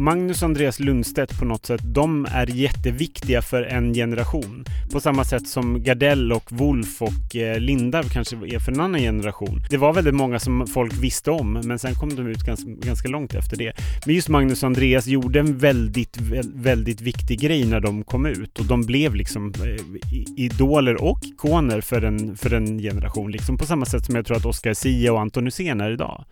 [0.00, 4.64] Magnus och Andreas Lundstedt på något sätt, de är jätteviktiga för en generation.
[4.92, 9.00] På samma sätt som Gardell och Wolf och eh, Lindarw kanske är för en annan
[9.00, 9.60] generation.
[9.70, 13.08] Det var väldigt många som folk visste om, men sen kom de ut ganska, ganska
[13.08, 13.72] långt efter det.
[14.06, 16.16] Men just Magnus och Andreas gjorde en väldigt,
[16.54, 21.80] väldigt viktig grej när de kom ut och de blev liksom eh, idoler och ikoner
[21.80, 23.30] för en, för en generation.
[23.30, 26.24] Liksom på samma sätt som jag tror att Oscar Sia och Anton Hysén är idag.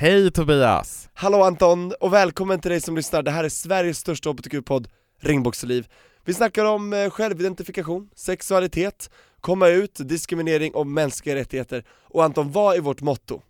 [0.00, 1.08] Hej Tobias!
[1.14, 3.22] Hallå Anton, och välkommen till dig som lyssnar.
[3.22, 4.88] Det här är Sveriges största hbtq-podd,
[5.20, 5.86] Regnbågsliv.
[6.24, 11.84] Vi snackar om eh, självidentifikation, sexualitet, komma ut, diskriminering och mänskliga rättigheter.
[12.02, 13.42] Och Anton, vad är vårt motto?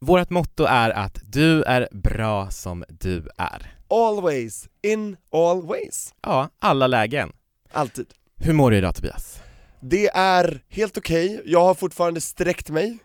[0.00, 3.74] Vårt motto är att du är bra som du är.
[3.88, 6.14] Always, in all ways.
[6.22, 7.32] Ja, alla lägen.
[7.72, 8.06] Alltid.
[8.36, 9.38] Hur mår du idag Tobias?
[9.80, 12.98] Det är helt okej, jag har fortfarande sträckt mig.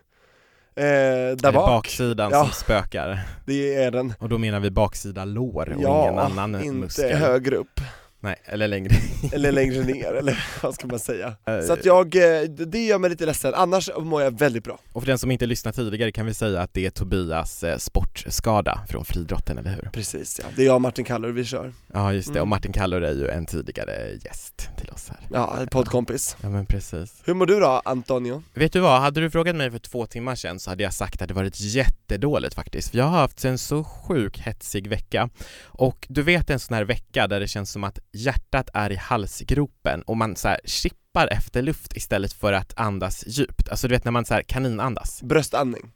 [0.76, 1.66] Eh, där är det bak.
[1.66, 2.44] baksidan Ja.
[2.44, 3.20] som spökar?
[3.46, 4.14] Det är den.
[4.18, 7.16] Och då menar vi baksida lår och ingen Ja, annan inte muskel?
[7.16, 7.80] högre upp.
[8.24, 8.94] Nej, eller längre.
[9.32, 11.34] Eller längre ner, eller vad ska man säga?
[11.46, 14.78] Eh, Så att jag, eh, det gör mig lite ledsen, annars mår jag väldigt bra.
[14.92, 17.78] Och för den som inte lyssnat tidigare kan vi säga att det är Tobias eh,
[17.78, 19.90] sportskada från friidrotten, eller hur?
[19.92, 21.72] Precis ja, det är jag och Martin Kallur vi kör.
[21.92, 22.42] Ja just det, Mm.
[22.42, 25.18] och Martin Kallur är ju en tidigare gäst till oss här.
[25.32, 26.36] Ja, poddkompis.
[26.42, 27.22] Ja men precis.
[27.24, 28.42] Hur mår du då, Antonio?
[28.54, 31.22] Vet du vad, hade du frågat mig för två timmar sedan så hade jag sagt
[31.22, 32.90] att det varit jättedåligt faktiskt.
[32.90, 35.28] För jag har haft en så sjuk hetsig vecka.
[35.64, 38.96] Och du vet en sån här vecka där det känns som att hjärtat är i
[38.96, 43.68] halsgropen och man så här chippar efter luft istället för att andas djupt.
[43.68, 45.22] Alltså du vet när man så här kaninandas.
[45.22, 45.92] Bröstandning?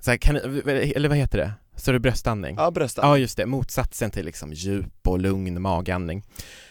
[0.00, 1.52] Så här, kanin, eller vad heter det?
[1.76, 2.56] Så är det bröstandning?
[2.58, 3.10] Ja, bröstandning.
[3.10, 6.24] Ja just det, motsatsen till liksom djup och lugn magandning.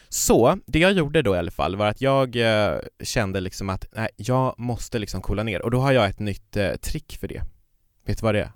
[0.10, 3.86] Så, det jag gjorde då i alla fall var att jag eh, kände liksom att
[3.92, 7.28] nej, jag måste liksom coola ner och då har jag ett nytt eh, trick för
[7.28, 7.42] det.
[8.06, 8.52] Vet du vad det är?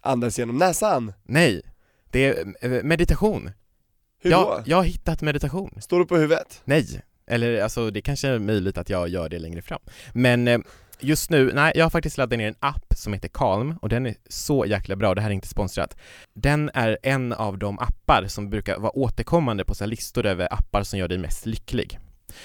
[0.00, 1.12] Andas genom näsan?
[1.22, 1.62] Nej,
[2.10, 3.50] det är eh, meditation.
[4.22, 4.62] Hur jag, då?
[4.66, 5.78] jag har hittat meditation.
[5.80, 6.60] Står du på huvudet?
[6.64, 9.80] Nej, eller alltså det kanske är möjligt att jag gör det längre fram.
[10.12, 10.58] Men eh,
[11.00, 14.06] just nu, nej jag har faktiskt laddat ner en app som heter Calm och den
[14.06, 15.96] är så jäkla bra, det här är inte sponsrat.
[16.34, 20.82] Den är en av de appar som brukar vara återkommande på så listor över appar
[20.82, 21.98] som gör dig mest lycklig.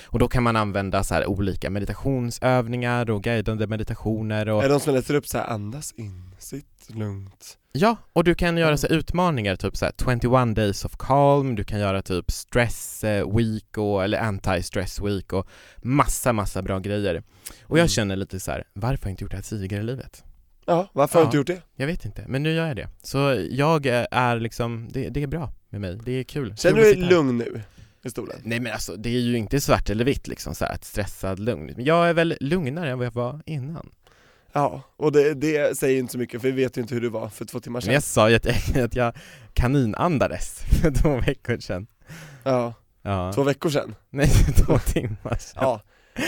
[0.06, 4.74] Och då kan man använda så här olika meditationsövningar och guidande meditationer och Är det
[4.74, 7.58] de som läser upp så här, andas in, sitt lugnt?
[7.72, 11.64] Ja, och du kan göra så utmaningar, typ så här 21 days of calm, du
[11.64, 15.48] kan göra typ stress eh, week och, eller anti-stress week och
[15.78, 17.24] massa, massa bra grejer.
[17.64, 17.88] Och jag Mm.
[17.88, 20.24] känner lite så här, varför har jag inte gjort det här tidigare i livet?
[20.66, 21.28] Ja, varför har du Ja.
[21.28, 21.62] inte gjort det?
[21.76, 22.90] Jag vet inte, men nu gör jag det.
[23.04, 26.56] Så jag är liksom, det, det är bra med mig, det är kul.
[26.58, 27.62] Känner Kul du dig lugn nu?
[28.08, 28.42] I stolen?
[28.44, 31.40] Nej men alltså, det är ju inte svart eller vitt liksom så här, ett stressad
[31.40, 31.74] lugn.
[31.76, 33.90] Men jag är väl lugnare än vad jag var innan.
[34.54, 37.10] Ja, och det, det säger inte så mycket för vi vet ju inte hur du
[37.10, 39.14] var för två timmar Men sedan jag sa ju att jag, att jag
[39.54, 41.88] kaninandades för två veckor sedan.
[42.44, 43.32] Ja, Ja.
[43.36, 44.30] två veckor sedan Nej,
[44.66, 45.64] två timmar sedan.
[45.64, 45.82] Ja,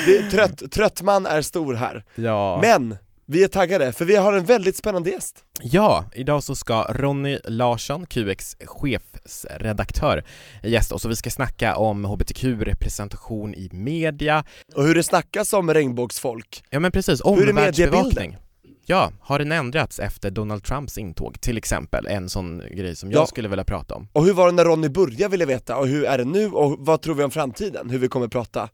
[0.05, 2.59] det trött, trött man är stor här Ja.
[2.61, 2.97] Men,
[3.31, 7.39] vi är taggade för vi har en väldigt spännande gäst ja, idag så ska Ronny
[7.45, 10.23] Larsson, QX chefsredaktör,
[10.63, 14.45] gästa oss och vi ska snacka om hbtq-representation i media.
[14.75, 18.37] Och hur det snackas om regnbågsfolk Ja men precis, Hur är omvärldsbevakning.
[18.85, 22.07] Ja, har den ändrats efter Donald Trumps intåg till exempel?
[22.07, 23.25] En sån grej som jag Ja.
[23.25, 24.07] skulle vilja prata om.
[24.13, 26.47] Och hur var det när Ronny började vill jag veta, och hur är det nu
[26.51, 27.89] och vad tror vi om framtiden?
[27.89, 28.69] Hur vi kommer prata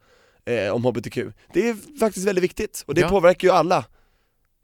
[0.45, 1.17] eh, om HBTQ
[1.53, 3.09] Det är faktiskt väldigt viktigt, och det Ja.
[3.09, 3.85] påverkar ju alla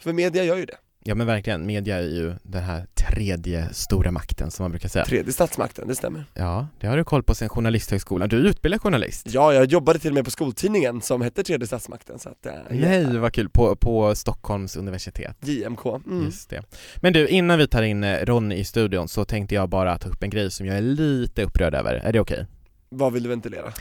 [0.02, 4.12] För media gör ju det, Ja men verkligen, media är ju den här tredje stora
[4.12, 5.06] makten som man brukar säga.
[5.06, 8.30] tredje statsmakten, det stämmer Ja, det har du koll på sen journalisthögskolan.
[8.30, 9.28] Du är utbildad journalist.
[9.30, 12.54] Ja, jag jobbade till och med på skoltidningen som hette tredje statsmakten så att, eh,
[12.70, 13.50] Nej, vad kul.
[13.50, 15.38] På, på Stockholms universitet.
[15.42, 16.26] JMK, mm.
[16.26, 16.64] Just det.
[16.98, 20.10] Men du, innan vi tar in eh, Ronny i studion så tänkte jag bara ta
[20.10, 21.94] upp en grej som jag är lite upprörd över.
[21.94, 22.46] Är det okej?
[22.96, 23.74] vad vill du ventilera?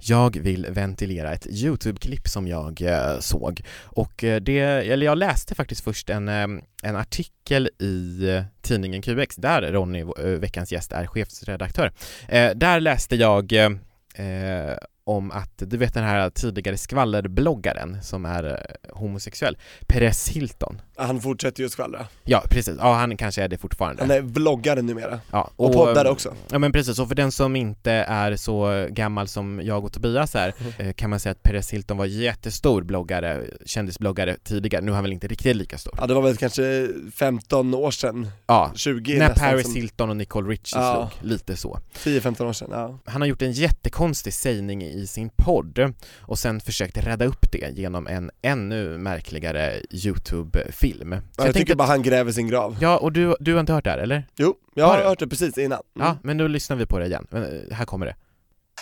[0.00, 5.54] Jag vill ventilera ett YouTube-klipp som jag eh, såg och eh, det, eller jag läste
[5.54, 6.46] faktiskt först en, eh,
[6.82, 11.92] en artikel i eh, tidningen QX där Ronny, eh, veckans gäst, är chefsredaktör.
[12.28, 18.66] Eh, där läste jag eh, om att, du vet den här tidigare skvallerbloggaren som är
[18.92, 20.80] homosexuell, Perez Hilton.
[20.98, 22.06] Han fortsätter ju skvallra.
[22.24, 24.02] Ja precis, ja han kanske är det fortfarande.
[24.02, 25.20] Han är vloggare numera.
[25.30, 26.34] Ja, Och poddare också.
[26.50, 30.34] Ja men precis, och för den som inte är så gammal som jag och Tobias
[30.34, 34.94] är eh, kan man säga att Perez Hilton var jättestor bloggare, kändisbloggare tidigare, nu är
[34.94, 35.94] han väl inte riktigt lika stor.
[35.98, 40.16] Ja det var väl kanske 15 år sedan, Ja, 20 när Paris som- Hilton och
[40.16, 41.10] Nicole Richie Ja.
[41.20, 41.78] slog, lite så.
[42.04, 42.98] 10-15 år sedan, ja.
[43.04, 47.70] Han har gjort en jättekonstig sägning i sin podd och sen försökt rädda upp det
[47.78, 50.87] genom en ännu märkligare YouTube-film.
[50.92, 52.76] Så Jag, tycker tänkte- bara han gräver sin grav.
[52.80, 54.26] Ja, och du, du har inte hört det här eller?
[54.36, 55.82] Jo, jag Har har hört det precis innan.
[55.96, 56.06] Mm.
[56.08, 57.26] Ja, men då lyssnar vi på det igen.
[57.30, 58.14] Men, eh, Här kommer det.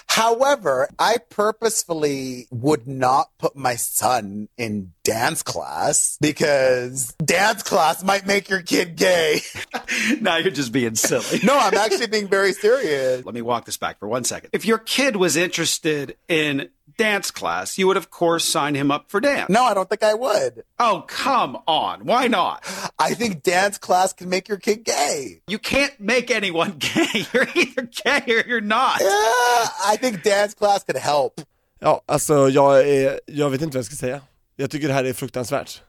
[0.09, 8.27] However, I purposefully would not put my son in dance class because dance class might
[8.27, 9.41] make your kid gay.
[10.21, 11.41] now you're just being silly.
[11.43, 13.25] no, I'm actually being very serious.
[13.25, 14.51] Let me walk this back for one second.
[14.53, 19.05] If your kid was interested in dance class, you would of course sign him up
[19.11, 19.49] for dance.
[19.49, 20.63] No, I don't think I would.
[20.79, 22.07] Oh, come on.
[22.07, 22.65] Why not?
[22.99, 25.41] I think dance class can make your kid gay.
[25.49, 27.27] You can't make anyone gay.
[27.33, 29.01] You're either gay or you're not.
[29.01, 31.41] Yeah, I think dance class could help.
[31.81, 34.21] Ja, alltså jag är, jag vet inte vad jag ska säga.
[34.57, 35.83] Jag tycker det här är fruktansvärt.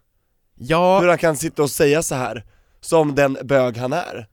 [0.59, 2.43] Ja, Hur han kan sitta och säga så här
[2.81, 4.27] som den bög han är,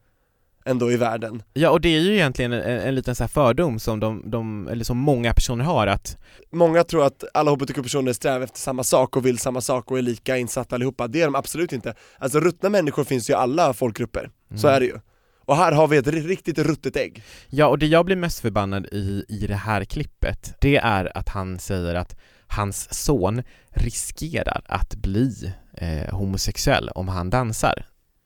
[0.65, 1.43] ändå i världen.
[1.53, 4.67] ja och det är ju egentligen en, en liten så här fördom som de, de,
[4.67, 6.17] eller som många personer har att
[6.51, 10.01] Många tror att alla hbtq-personer strävar efter samma sak och vill samma sak och är
[10.01, 11.93] lika insatta allihopa, det är de absolut inte.
[12.19, 14.99] Alltså ruttna människor finns ju i alla folkgrupper, så är det ju.
[15.45, 17.23] Och här har vi ett ri- riktigt ruttet ägg.
[17.49, 21.29] Ja, och det jag blir mest förbannad i, i det här klippet, det är att
[21.29, 22.15] han säger att
[22.47, 27.85] hans son riskerar att bli eh, homosexuell om han dansar.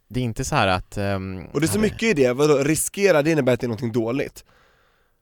[0.09, 0.97] Det är inte så här att...
[0.97, 3.67] ehm, Och det är så mycket i det, vadå, riskera det innebär att det är
[3.67, 4.43] någonting dåligt.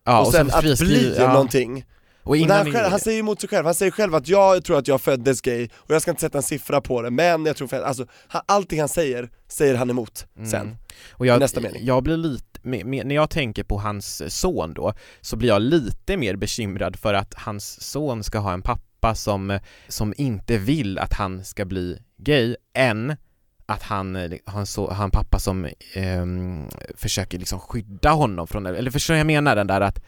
[0.06, 1.34] ja, och sen så att bli ja.
[1.34, 1.86] någonting.
[2.24, 4.78] Och Och han, själv, han säger emot sig själv, han säger själv att jag tror
[4.78, 7.58] att jag föddes gay, och jag ska inte sätta en siffra på det, men jag
[7.58, 10.62] tror, alltså, han, allting han säger, säger han emot sen.
[10.62, 10.76] Mm.
[11.12, 11.86] Och jag, Nästa mening.
[11.86, 16.36] jag blir lite, när jag tänker på hans son då, så blir jag lite mer
[16.36, 21.44] bekymrad för att hans son ska ha en pappa som, som inte vill att han
[21.46, 23.16] ska bli gay, än
[23.70, 28.48] att han eh, har en, så, har en pappa som ehm, försöker liksom skydda honom
[28.48, 30.04] från det, eller förstår jag menar den där att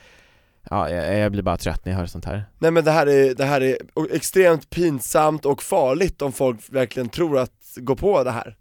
[0.69, 2.45] Ja, jag, blir bara trött när jag hör sånt här.
[2.59, 3.77] Nej men det här är, det här är
[4.11, 8.57] extremt pinsamt och farligt om folk verkligen tror att gå på det här.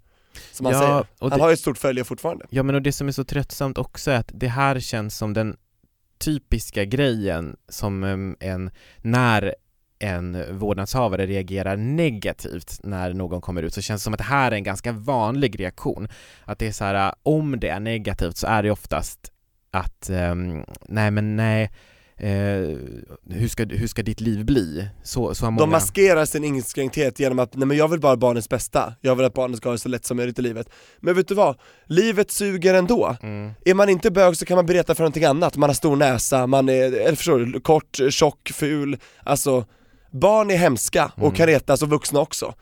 [0.53, 1.05] Som han Ja, säger.
[1.21, 2.47] Han det- har ju ett stort följe fortfarande.
[2.51, 5.33] Ja men och det som är så tröttsamt också är att det här känns som
[5.35, 5.57] den
[6.19, 9.55] typiska grejen som em, en, när
[9.99, 14.53] en vårdnadshavare reagerar negativt när någon kommer ut så känns det som att det här
[14.53, 16.09] är en ganska vanlig reaktion.
[16.45, 19.33] Att det är så här, om det är negativt så är det oftast
[19.71, 21.71] att, ehm, nej men nej,
[22.17, 22.79] eh,
[23.31, 24.89] hur, ska, hur ska ditt liv bli?
[25.03, 25.59] Så, så många...
[25.59, 29.27] De maskerar sin inskränkthet genom att, nej men jag vill bara barnets bästa, jag vill
[29.27, 30.69] att barnet ska ha det så lätt som möjligt i livet.
[31.01, 31.57] Men vet du vad?
[31.87, 33.17] Livet suger ändå.
[33.23, 33.53] Mm.
[33.65, 36.47] Är man inte bög så kan man bereta för någonting annat, man har stor näsa,
[36.47, 39.65] man är, eller förstår du, kort, tjock, ful, alltså
[40.11, 41.35] Barn är hemska och Mm.
[41.35, 42.55] kan retas och vuxna också.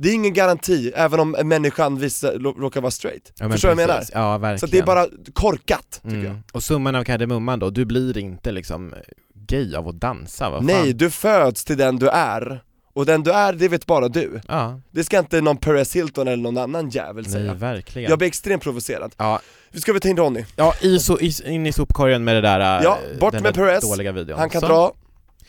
[0.00, 3.32] Det är ingen garanti, även om människan visar, råkar vara straight.
[3.40, 4.04] Ja, Förstår du vad jag menar?
[4.12, 4.58] Ja, verkligen.
[4.58, 6.26] Så det är bara korkat, tycker Mm.
[6.26, 6.36] jag.
[6.52, 8.94] Och summan av kardemumman då, du blir inte liksom
[9.34, 10.66] gay av att dansa, vad fan?
[10.66, 12.62] Nej, du föds till den du är.
[12.92, 14.40] Och den du är, det vet bara du.
[14.48, 17.54] Ja, Det ska inte någon Perez Hilton eller någon annan jävel nej säga.
[17.54, 18.10] verkligen.
[18.10, 19.14] Jag blir extremt provocerad.
[19.16, 19.40] Ja,
[19.70, 20.44] Vi ska vi ta in Ronny?
[20.56, 23.90] ja i, so, i, in i sopkorgen med det där, äh, Ja, bort med Perez.
[23.90, 24.38] dåliga videon.
[24.38, 24.66] Han kan Så.
[24.66, 24.92] dra.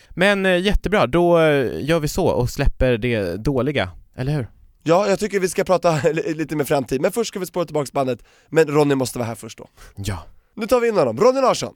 [0.09, 4.47] Men eh, jättebra, då eh, gör vi så och släpper det dåliga, eller hur?
[4.83, 7.89] Ja, jag tycker vi ska prata lite med framtid, men först ska vi spåra tillbaka
[7.94, 9.68] bandet, men Ronny måste vara här först då.
[9.95, 10.23] Ja.
[10.56, 11.73] Nu tar vi in honom, Ronny Larsson!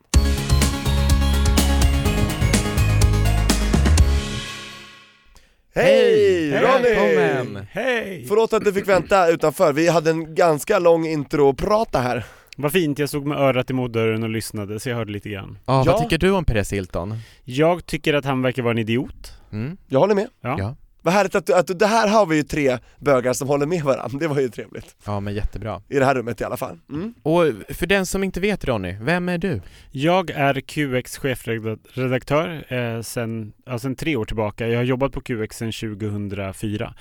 [5.76, 6.96] Hej Ronny!
[6.96, 7.68] Välkommen!
[7.72, 8.26] Hej!
[8.28, 12.26] Förlåt att du fick vänta utanför, vi hade en ganska lång intro-prata här.
[12.58, 15.58] Vad fint, jag stod med örat emot dörren och lyssnade så jag hörde lite grann.
[15.66, 15.92] Ja, Ja.
[15.92, 17.18] vad tycker du om Perez Hilton?
[17.44, 19.34] Jag tycker att han verkar vara en idiot.
[19.52, 19.78] Mm?
[19.88, 20.28] Jag håller med.
[20.42, 20.56] Ja.
[20.60, 20.76] Ja.
[21.06, 23.66] Vad härligt att, du, att du, det här har vi ju tre bögar som håller
[23.66, 24.96] med varandra, det var ju trevligt.
[25.06, 25.82] Ja, men jättebra.
[25.90, 26.80] I det här rummet i alla fall.
[26.90, 27.14] Mm.
[27.24, 29.62] Och för den som inte vet Ronny, vem är du?
[29.92, 34.68] Jag är QX chefredaktör eh, sen, ja, sen tre år tillbaka.
[34.68, 36.94] Jag har jobbat på QX sedan 2004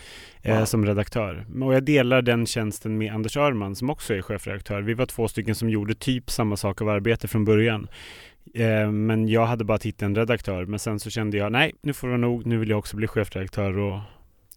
[0.43, 0.65] eh, Wow.
[0.65, 1.47] som redaktör.
[1.63, 4.83] Och jag delar den tjänsten med Anders Örman som också är chefredaktör.
[4.83, 7.89] Vi var två stycken som gjorde typ samma sak av arbete från början.
[8.55, 10.67] Eh, men jag hade bara titeln redaktör.
[10.67, 12.47] Men sen så kände jag, nej, nu får det vara nog.
[12.47, 14.01] Nu vill jag också bli chefredaktör och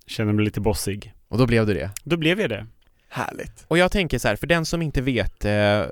[0.08, 1.14] känner mig lite bossig.
[1.28, 1.92] Och då blev du det?
[2.04, 2.68] Då blev jag det.
[3.16, 3.66] Härligt.
[3.68, 5.84] Och jag tänker så här, för den som inte vet, eh,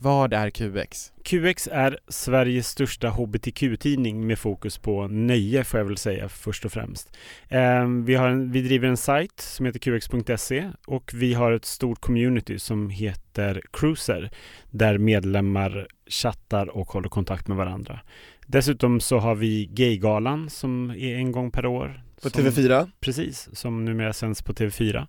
[0.00, 1.12] vad är QX?
[1.24, 6.72] QX är Sveriges största hbtq-tidning med fokus på nöje får jag väl säga först och
[6.72, 7.16] främst.
[7.48, 11.64] Eh, vi, har en, vi driver en sajt som heter qx.se och vi har ett
[11.64, 14.30] stort community som heter Cruiser
[14.70, 18.00] där medlemmar chattar och håller kontakt med varandra.
[18.46, 22.02] Dessutom så har vi Gaygalan som är en gång per år.
[22.22, 22.90] På som, TV4?
[23.00, 25.06] Precis, som numera sänds på TV4.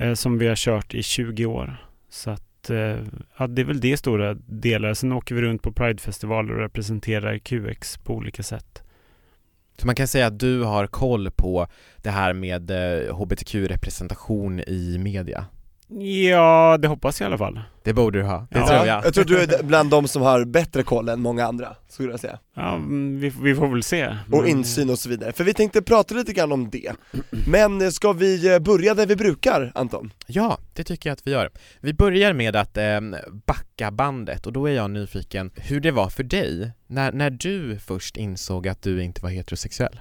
[0.00, 1.76] Eh, som vi har kört i 20 år.
[2.08, 2.98] Så att, eh,
[3.38, 4.94] ja, det är väl det stora delar.
[4.94, 8.82] Sen åker vi runt på Pridefestivaler och representerar QX på olika sätt.
[9.78, 11.66] Så man kan säga att du har koll på
[11.96, 15.44] det här med eh, hbtq-representation i media?
[15.98, 17.60] Ja, det hoppas jag i alla fall.
[17.84, 18.66] Det borde du ha, det Ja.
[18.66, 19.04] tror jag.
[19.04, 22.20] Jag tror du är bland de som har bättre koll än många andra, skulle jag
[22.20, 22.38] säga.
[22.56, 24.16] Ja, mm, vi, vi får väl se.
[24.32, 25.32] Och insyn och så vidare.
[25.32, 26.92] För vi tänkte prata lite grann om det.
[27.46, 30.12] Men eh, ska vi eh, börja där vi brukar, Anton?
[30.26, 31.50] Ja, det tycker jag att vi gör.
[31.80, 33.00] Vi börjar med att eh,
[33.46, 37.78] backa bandet och då är jag nyfiken hur det var för dig när, när du
[37.78, 40.00] först insåg att du inte var heterosexuell.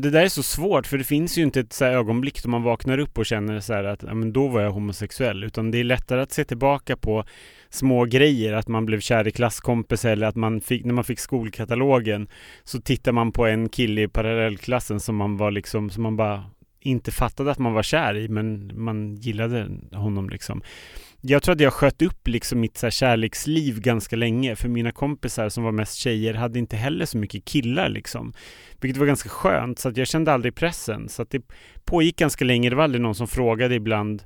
[0.00, 2.48] Det där är så svårt för det finns ju inte ett så här ögonblick då
[2.48, 5.44] man vaknar upp och känner så här att ja, men då var jag homosexuell.
[5.44, 7.24] Utan det är lättare att se tillbaka på
[7.70, 8.52] små grejer.
[8.52, 12.28] Att man blev kär i klasskompis eller att man fick, när man fick skolkatalogen
[12.64, 16.44] så tittar man på en kille i parallellklassen som man var liksom, som man bara
[16.82, 20.62] inte fattade att man var kär i men man gillade honom liksom.
[21.20, 24.92] Jag tror att jag sköt upp liksom mitt så här kärleksliv ganska länge för mina
[24.92, 28.32] kompisar som var mest tjejer hade inte heller så mycket killar liksom.
[28.80, 31.08] Vilket var ganska skönt så att jag kände aldrig pressen.
[31.08, 31.42] Så att det
[31.84, 32.70] pågick ganska länge.
[32.70, 34.22] Det var aldrig någon som frågade ibland.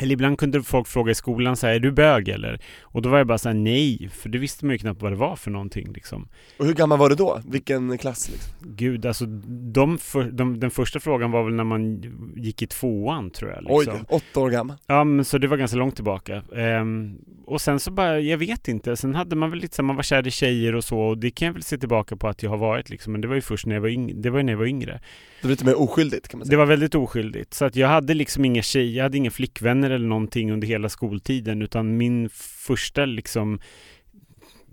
[0.00, 2.60] Eller ibland kunde folk fråga i skolan så här, är du bög eller?
[2.82, 5.12] Och då var jag bara så här, nej, för det visste man ju knappt vad
[5.12, 6.28] det var för någonting liksom.
[6.58, 7.40] Och hur gammal var du då?
[7.46, 8.52] Vilken klass liksom?
[8.60, 9.26] Gud, alltså
[9.72, 12.02] de för, de, den första frågan var väl när man
[12.36, 13.62] gick i tvåan tror jag.
[13.62, 13.94] Liksom.
[13.94, 14.76] Oj, åtta år gammal.
[14.86, 16.42] Ja, men så det var ganska långt tillbaka.
[16.56, 18.96] Ehm, och sen så bara, jag vet inte.
[18.96, 20.98] Sen hade man väl lite så här, man var kär i tjejer och så.
[21.00, 23.12] Och det kan jag väl se tillbaka på att jag har varit liksom.
[23.12, 24.14] Men det var ju först när jag var yngre.
[24.16, 25.00] Det var när jag var yngre.
[25.40, 26.58] Det var lite mer oskyldigt kan man Det säga.
[26.58, 27.54] var väldigt oskyldigt.
[27.54, 30.88] Så att jag hade liksom inga tjejer, jag hade inga flickvänner eller någonting under hela
[30.88, 31.62] skoltiden.
[31.62, 32.28] Utan min
[32.66, 33.60] första liksom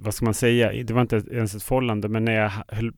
[0.04, 2.52] vad ska man säga, det var inte ens ett förhållande, men när jag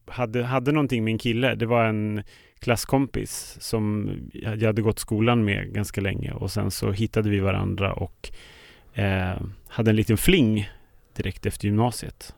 [0.08, 2.24] hade, hade någonting med en kille, det var en
[2.60, 7.93] klasskompis som jag hade gått skolan med ganska länge och sen så hittade vi varandra
[7.93, 8.32] och
[8.93, 10.70] eh, hade en liten fling
[11.15, 12.36] direkt efter gymnasiet.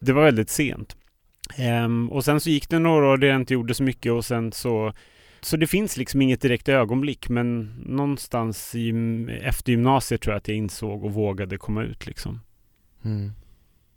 [0.00, 0.96] Det var väldigt sent.
[1.56, 4.24] Eh, och sen så gick det några år där jag inte gjorde så mycket och
[4.24, 4.92] sen så
[5.40, 8.92] så det finns liksom inget direkt ögonblick men någonstans i,
[9.42, 12.40] efter gymnasiet tror jag att jag insåg och vågade komma ut liksom.
[13.04, 13.32] Mm.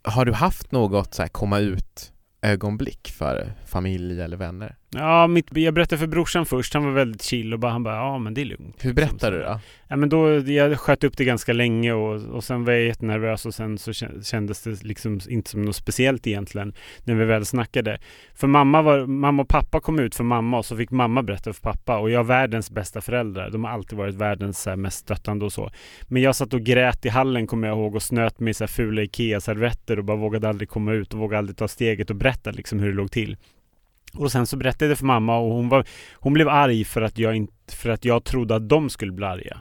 [0.02, 4.76] Har du haft något så här komma ut ögonblick för familj eller vänner?
[4.94, 7.96] Ja, mitt, jag berättade för brorsan först, han var väldigt chill och bara, han bara
[7.96, 8.84] ja men det är lugnt.
[8.84, 9.60] Hur berättar du då?
[9.88, 13.46] Ja men då, jag sköt upp det ganska länge och, och sen var jag jättenervös
[13.46, 16.72] och sen så kändes det liksom inte som något speciellt egentligen
[17.04, 17.98] när vi väl snackade.
[18.34, 21.52] För mamma var, mamma och pappa kom ut för mamma och så fick mamma berätta
[21.52, 23.50] för pappa och jag är världens bästa föräldrar.
[23.50, 25.70] De har alltid varit världens här, mest stöttande och så.
[26.08, 28.64] Men jag satt och grät i hallen kommer jag ihåg och snöt mig i så
[28.64, 32.16] här fula IKEA-servetter och bara vågade aldrig komma ut och vågade aldrig ta steget och
[32.16, 33.36] berätta liksom hur det låg till.
[34.16, 37.02] Och sen så berättade jag det för mamma och hon, var, hon blev arg för
[37.02, 39.60] att, jag inte, för att jag trodde att de skulle bli arga.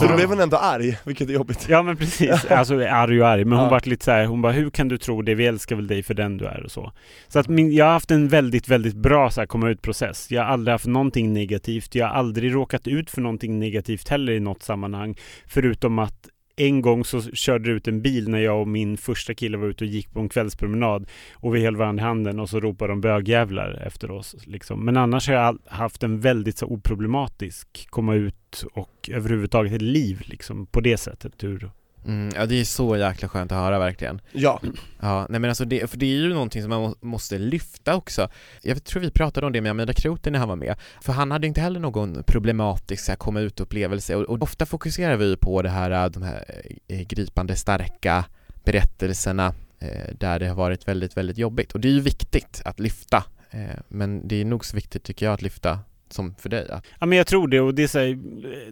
[0.00, 1.66] Så då blev hon ändå arg, vilket är jobbigt.
[1.68, 3.44] Ja men precis, alltså arg och arg.
[3.44, 3.70] Men hon Ja.
[3.70, 5.34] vart lite så här, hon bara hur kan du tro det?
[5.34, 6.92] Vi älskar väl dig för den du är och så.
[7.28, 10.30] Så att min, jag har haft en väldigt, väldigt bra så här, komma ut process.
[10.30, 11.94] Jag har aldrig haft någonting negativt.
[11.94, 15.16] Jag har aldrig råkat ut för någonting negativt heller i något sammanhang.
[15.46, 19.34] Förutom att en gång så körde det ut en bil när jag och min första
[19.34, 22.48] kille var ute och gick på en kvällspromenad och vi höll varandra i handen och
[22.50, 24.36] så ropade de bögjävlar efter oss.
[24.46, 24.84] Liksom.
[24.84, 30.22] Men annars har jag haft en väldigt så oproblematisk komma ut och överhuvudtaget ett liv
[30.24, 31.42] liksom, på det sättet.
[31.42, 31.70] Hur,
[32.04, 34.20] Mm, ja det är så jäkla skönt att höra verkligen.
[34.32, 34.60] Ja.
[35.00, 37.96] Ja, nej men alltså det, för det är ju någonting som man må, måste lyfta
[37.96, 38.28] också.
[38.62, 41.30] Jag tror vi pratade om det med Amida Kroten när han var med För han
[41.30, 45.36] hade inte heller någon problematisk så här, komma ut-upplevelse och, och ofta fokuserar vi ju
[45.36, 46.44] på det här, de här
[46.88, 48.24] eh, gripande starka
[48.64, 51.72] berättelserna eh, där det har varit väldigt, väldigt jobbigt.
[51.72, 55.26] Och det är ju viktigt att lyfta eh, men det är nog så viktigt tycker
[55.26, 55.78] jag att lyfta
[56.08, 56.66] som för dig
[57.00, 58.18] Ja men jag tror det och det är här,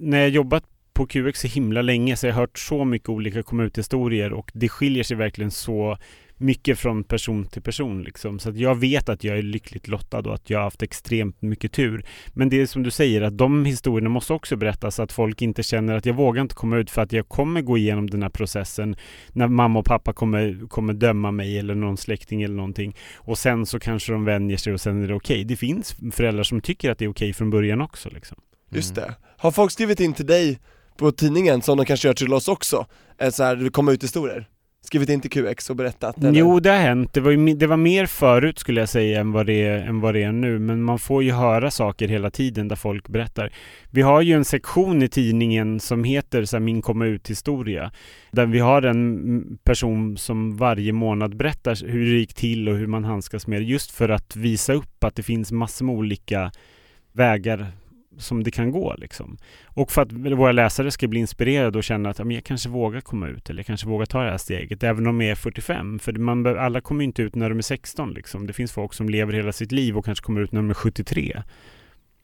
[0.01, 0.65] när jag jobbat
[0.99, 4.50] på QX så himla länge så har jag hört så mycket olika komma ut-historier och
[4.55, 5.99] det skiljer sig verkligen så
[6.37, 8.38] mycket från person till person liksom.
[8.38, 11.43] Så att jag vet att jag är lyckligt lottad och att jag har haft extremt
[11.43, 12.05] mycket tur.
[12.28, 15.43] Men det är som du säger att de historierna måste också berättas så att folk
[15.43, 18.23] inte känner att jag vågar inte komma ut för att jag kommer gå igenom den
[18.23, 18.97] här processen
[19.33, 22.97] när mamma och pappa kommer, kommer döma mig eller någon släkting eller någonting.
[23.17, 25.45] Och sen så kanske de vänjer sig och sen är det okej.
[25.45, 28.38] Det finns föräldrar som tycker att det är okej från början också liksom.
[28.71, 29.14] Just det.
[29.37, 30.59] Har folk skrivit in till dig
[30.99, 32.87] på tidningen som de kanske gör till oss också?
[33.19, 34.49] är så här, det kommer ut historier?
[34.83, 36.19] Skrivit in till QX och berättat?
[36.19, 36.38] Eller?
[36.38, 37.12] Jo, det har hänt.
[37.12, 40.00] Det var, ju, det var mer förut skulle jag säga än vad, det är, än
[40.00, 40.59] vad det är nu.
[40.59, 43.52] Men man får ju höra saker hela tiden där folk berättar.
[43.90, 47.93] Vi har ju en sektion i tidningen som heter så här, Min komma ut-historia.
[48.31, 52.87] Där vi har en person som varje månad berättar hur det gick till och hur
[52.87, 53.64] man handskas med det.
[53.64, 56.52] Just för att visa upp att det finns massor med olika
[57.12, 57.67] vägar
[58.19, 59.39] som det kan gå liksom.
[59.65, 63.29] Och för att våra läsare ska bli inspirerade och känna att jag kanske vågar komma
[63.29, 65.99] ut eller jag kanske vågar ta det här steget även om jag är 45.
[65.99, 68.47] För man, alla kommer inte ut när de är 16 liksom.
[68.47, 70.75] Det finns folk som lever hela sitt liv och kanske kommer ut när de är
[70.75, 71.43] 73.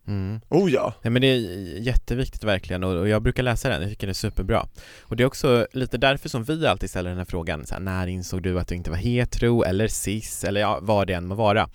[0.07, 0.41] Mm.
[0.49, 0.95] Oh ja!
[1.03, 1.39] Nej men det är
[1.81, 4.67] jätteviktigt verkligen och och jag brukar läsa den, jag tycker det är superbra.
[5.03, 7.81] Och det är också lite därför som vi alltid ställer den här frågan, så här,
[7.81, 11.27] när insåg du att du inte var hetero eller cis eller ja, vad det än
[11.27, 11.69] må vara.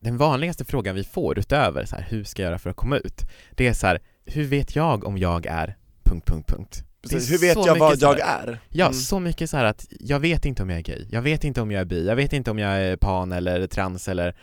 [0.00, 2.96] Den vanligaste frågan vi får utöver så här, hur ska jag göra för att komma
[2.96, 3.24] ut?
[3.54, 5.76] Det är så här, hur vet jag om jag är...
[6.04, 6.84] punkt, punkt, punkt.
[7.00, 7.32] Det är Precis.
[7.32, 8.58] Hur vet så jag vad mycket så jag här- är?
[8.68, 8.94] Ja, Mm.
[8.94, 11.60] så mycket så här att jag vet inte om jag är gay, jag vet inte
[11.60, 14.34] om jag är bi, jag vet inte om jag är pan eller trans eller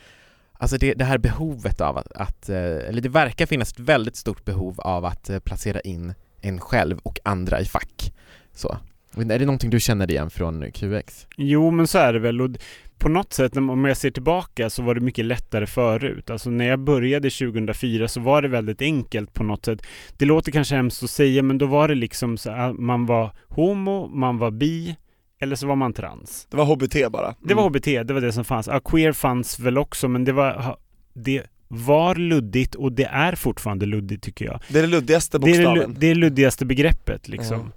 [0.58, 4.16] Alltså det, det här behovet av att, att, eh, eller det verkar finnas ett väldigt
[4.16, 8.12] stort behov av att eh, placera in en själv och andra i fack.
[8.52, 8.76] Så.
[9.16, 11.26] Är det någonting du känner igen från QX?
[11.36, 12.40] Jo, men så är det väl.
[12.40, 12.50] Och
[12.98, 16.30] på något sätt, om jag ser tillbaka, så var det mycket lättare förut.
[16.30, 19.82] Alltså när jag började 2004 så var det väldigt enkelt på något sätt.
[20.18, 23.30] Det låter kanske hemskt att säga, men då var det liksom så att man var
[23.48, 24.96] homo, man var bi,
[25.40, 26.46] eller så var man trans.
[26.50, 27.34] Det var HBT bara.
[27.42, 27.72] Det var Mm.
[27.74, 28.66] HBT, det var det som fanns.
[28.66, 30.76] Ja, queer fanns väl också, men det var,
[31.14, 34.60] det var luddigt och det är fortfarande luddigt tycker jag.
[34.68, 35.96] Det är det luddigaste Det är det, bokstaven.
[35.98, 37.56] det är luddigaste begreppet liksom.
[37.58, 37.72] Ja.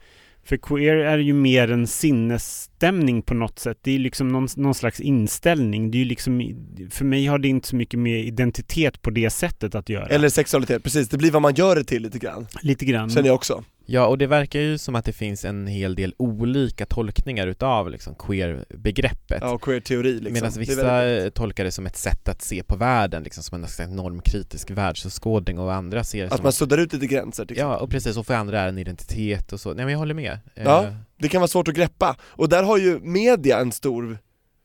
[0.50, 3.78] För queer är ju mer en sinnesstämning på något sätt.
[3.82, 5.92] Det är liksom någon, någon slags inställning.
[5.92, 6.56] Det är ju liksom,
[6.90, 10.06] för mig har det inte så mycket med identitet på det sättet att göra.
[10.06, 11.10] Eller sexualitet, precis.
[11.10, 12.48] Det blir vad man gör det till lite grann.
[12.62, 13.10] Lite grann.
[13.10, 13.64] Känner jag också.
[13.92, 17.90] Ja, och det verkar ju som att det finns en hel del olika tolkningar utav
[17.92, 19.42] liksom queer-begreppet.
[19.42, 20.34] Ja, queer-teori liksom.
[20.34, 23.64] Medan Det vissa väldigt- tolkar det som ett sätt att se på världen, liksom som
[23.64, 27.46] en slags normkritisk världsåskådning och andra ser det Att som man suddar ut lite gränser
[27.46, 29.74] till Ja, och precis, och för andra är en identitet och så.
[29.74, 30.40] Nej men jag håller med.
[30.56, 32.16] Ja, Eh, det kan vara svårt att greppa.
[32.22, 34.18] Och där har ju media en stor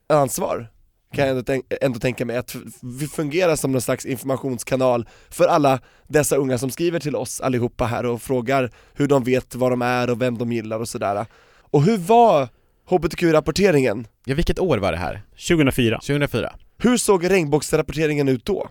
[0.09, 0.71] ansvar,
[1.15, 2.55] kan jag ändå, tänk- ändå tänka mig, att
[2.99, 7.85] vi fungerar som någon slags informationskanal för alla dessa unga som skriver till oss allihopa
[7.85, 11.25] här och frågar hur de vet vad de är och vem de gillar och sådär.
[11.61, 12.49] Och hur var
[12.89, 14.07] HBTQ-rapporteringen?
[14.25, 15.21] Ja, vilket år var det här?
[15.47, 15.95] 2004.
[15.99, 16.53] 2004.
[16.77, 18.69] Hur såg regnbågsrapporteringen ut då?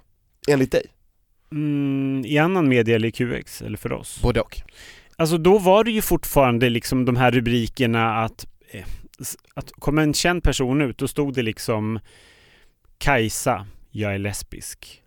[0.49, 0.87] Enligt dig?
[1.53, 4.21] Mm, I annan media eller i QX, eller för oss?
[4.23, 4.61] Både och.
[5.17, 8.85] Alltså då var det ju fortfarande liksom de här rubrikerna att, eh,
[9.55, 12.01] att kom en känd person ut, då stod det liksom
[12.99, 15.01] Kajsa, jag är lesbisk.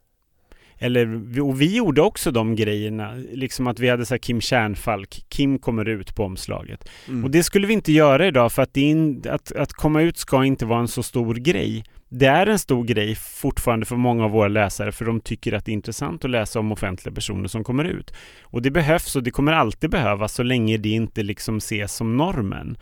[0.80, 5.60] Eller, och vi gjorde också de grejerna, liksom att vi hade så Kim Kärnfalk, Kim
[5.60, 6.89] kommer ut på omslaget.
[7.08, 7.23] Mm.
[7.23, 10.45] Och det skulle vi inte göra idag för att, in, att, att komma ut ska
[10.45, 11.84] inte vara en så stor grej.
[12.10, 15.65] Det är en stor grej fortfarande för många av våra läsare för de tycker att
[15.65, 18.13] det är intressant att läsa om offentliga personer som kommer ut.
[18.41, 22.17] Och det behövs och det kommer alltid behövas så länge det inte liksom ses som
[22.17, 22.78] normen.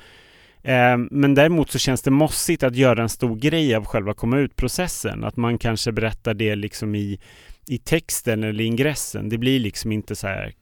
[0.66, 4.38] Eh, Men däremot så känns det mossigt att göra en stor grej av själva komma
[4.38, 5.24] ut-processen.
[5.24, 7.20] Att man kanske berättar det liksom i,
[7.68, 9.30] i texten eller ingressen.
[9.30, 10.54] Det blir liksom inte så här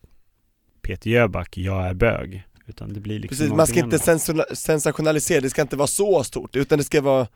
[0.82, 2.44] Peter Jöback, jag är bög.
[2.68, 4.58] Utan det blir liksom Precis, man ska inte annat.
[4.58, 7.28] sensationalisera, det ska inte vara så stort, utan det ska vara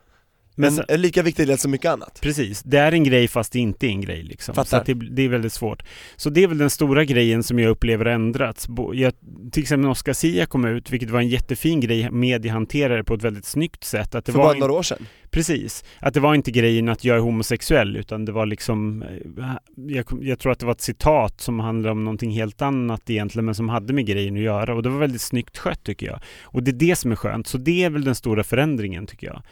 [0.58, 2.18] Men en, så- en lika viktig del som mycket annat.
[2.22, 4.54] Precis, det är en grej fast det inte är en grej liksom.
[4.54, 4.80] Så Fattar.
[4.80, 5.82] att det, det är väldigt svårt.
[6.16, 8.68] Så det är väl den stora grejen som jag upplever ändrats.
[8.94, 9.12] Jag,
[9.52, 13.04] till exempel när Oscar Sia kom ut, vilket var en jättefin grej, media hanterade det
[13.04, 14.14] på ett väldigt snyggt sätt.
[14.14, 15.06] Att det För var bara några år sedan.
[15.30, 19.44] Precis, att det var inte grejen att jag är homosexuell utan det var liksom eh,
[19.76, 23.44] jag, jag tror att det var ett citat som handlade om någonting helt annat egentligen
[23.44, 26.20] men som hade med grejen att göra och det var väldigt snyggt skött tycker jag.
[26.42, 29.26] Och det är det som är skönt, så det är väl den stora förändringen tycker
[29.26, 29.42] jag.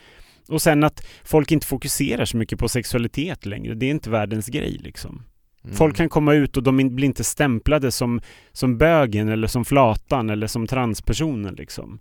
[0.48, 4.46] Och sen att folk inte fokuserar så mycket på sexualitet längre, det är inte världens
[4.46, 5.22] grej liksom.
[5.64, 5.76] Mm.
[5.76, 8.20] Folk kan komma ut och de blir inte stämplade som,
[8.52, 12.00] som bögen eller som flatan eller som transpersonen liksom.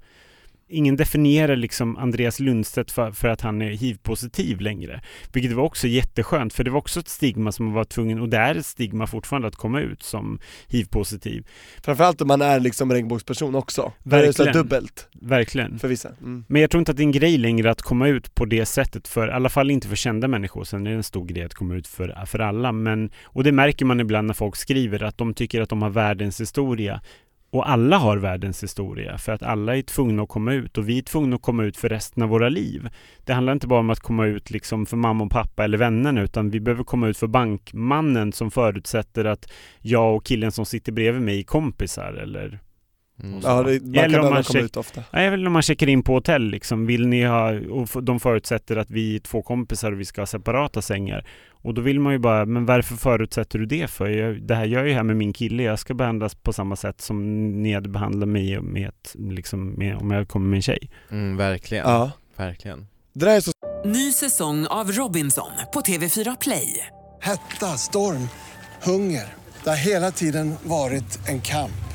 [0.68, 5.02] Ingen definierar liksom Andreas Lundstedt för, för att han är hiv-positiv längre.
[5.34, 8.30] Vilket var också jätteskönt, för det var också ett stigma som man var tvungen, och
[8.30, 11.48] det är ett stigma fortfarande att komma ut som hiv-positiv.
[11.82, 13.82] Framförallt om man är liksom regnbågsperson också.
[13.82, 14.54] Är det så här Verkligen.
[14.54, 15.80] dubbelt Verkligen.
[15.80, 16.10] för vissa.
[16.10, 16.46] Mm.
[16.48, 18.66] Men jag tror inte att det är en grej längre att komma ut på det
[18.66, 20.64] sättet för, i alla fall inte för kända människor.
[20.64, 22.72] Sen är det en stor grej att komma ut för, för alla.
[22.72, 25.90] Men, och det märker man ibland när folk skriver att de tycker att de har
[25.90, 27.02] världens historia.
[27.56, 30.98] Och alla har världens historia för att alla är tvungna att komma ut och vi
[30.98, 32.90] är tvungna att komma ut för resten av våra liv.
[33.24, 36.22] Det handlar inte bara om att komma ut liksom för mamma och pappa eller vännerna
[36.22, 40.92] utan vi behöver komma ut för bankmannen som förutsätter att jag och killen som sitter
[40.92, 42.60] bredvid mig är kompisar eller
[43.24, 43.40] Mm.
[43.44, 45.04] Ja, det, man Eller kan om man komma ut ofta.
[45.14, 46.86] Nej, väl när man checkar in på hotell liksom.
[46.86, 50.26] Vill ni ha, och de förutsätter att vi är två kompisar och vi ska ha
[50.26, 51.26] separata sängar.
[51.52, 54.10] Och då vill man ju bara, men varför förutsätter du det för?
[54.10, 56.76] Jag, det här gör jag ju här med min kille, jag ska behandlas på samma
[56.76, 60.62] sätt som ni hade behandlat mig med, ett, liksom, med, om jag kommer med en
[60.62, 60.90] tjej.
[61.12, 61.90] Mm, verkligen.
[61.90, 62.12] Ja.
[62.36, 62.88] Verkligen.
[63.14, 63.52] Det där är så
[63.86, 66.88] Ny säsong av Robinson på TV4 Play.
[67.22, 68.30] Hetta, storm,
[68.84, 69.34] hunger.
[69.64, 71.95] Det har hela tiden varit en kamp.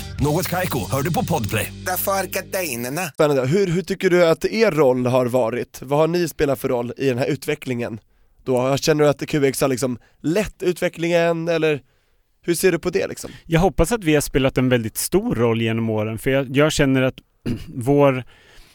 [0.23, 1.73] Något Kaiko, hör du på Podplay.
[1.85, 3.01] Därför är gardinerna.
[3.01, 3.47] spännande.
[3.47, 5.81] Hur, hur tycker du att er roll har varit?
[5.81, 7.99] Vad har ni spelat för roll i den här utvecklingen?
[8.43, 11.81] Då, känner du att QX har liksom lett utvecklingen eller
[12.41, 13.31] hur ser du på det liksom?
[13.45, 16.71] Jag hoppas att vi har spelat en väldigt stor roll genom åren, för jag, jag
[16.71, 17.15] känner att
[17.75, 18.23] vår,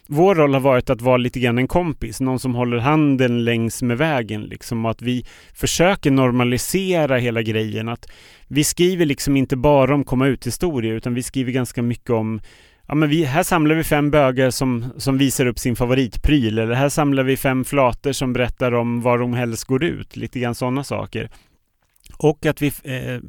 [0.08, 3.82] vår roll har varit att vara lite grann en kompis, någon som håller handen längs
[3.82, 7.88] med vägen liksom, och att vi försöker normalisera hela grejen.
[7.88, 8.08] Att
[8.48, 12.40] vi skriver liksom inte bara om komma ut-historier, utan vi skriver ganska mycket om
[12.88, 16.74] Ja men vi, här samlar vi fem bögar som, som visar upp sin favoritpryl eller
[16.74, 20.16] här samlar vi fem flator som berättar om var de helst går ut.
[20.16, 21.30] Lite grann sådana saker.
[22.18, 23.20] Och att vi eh,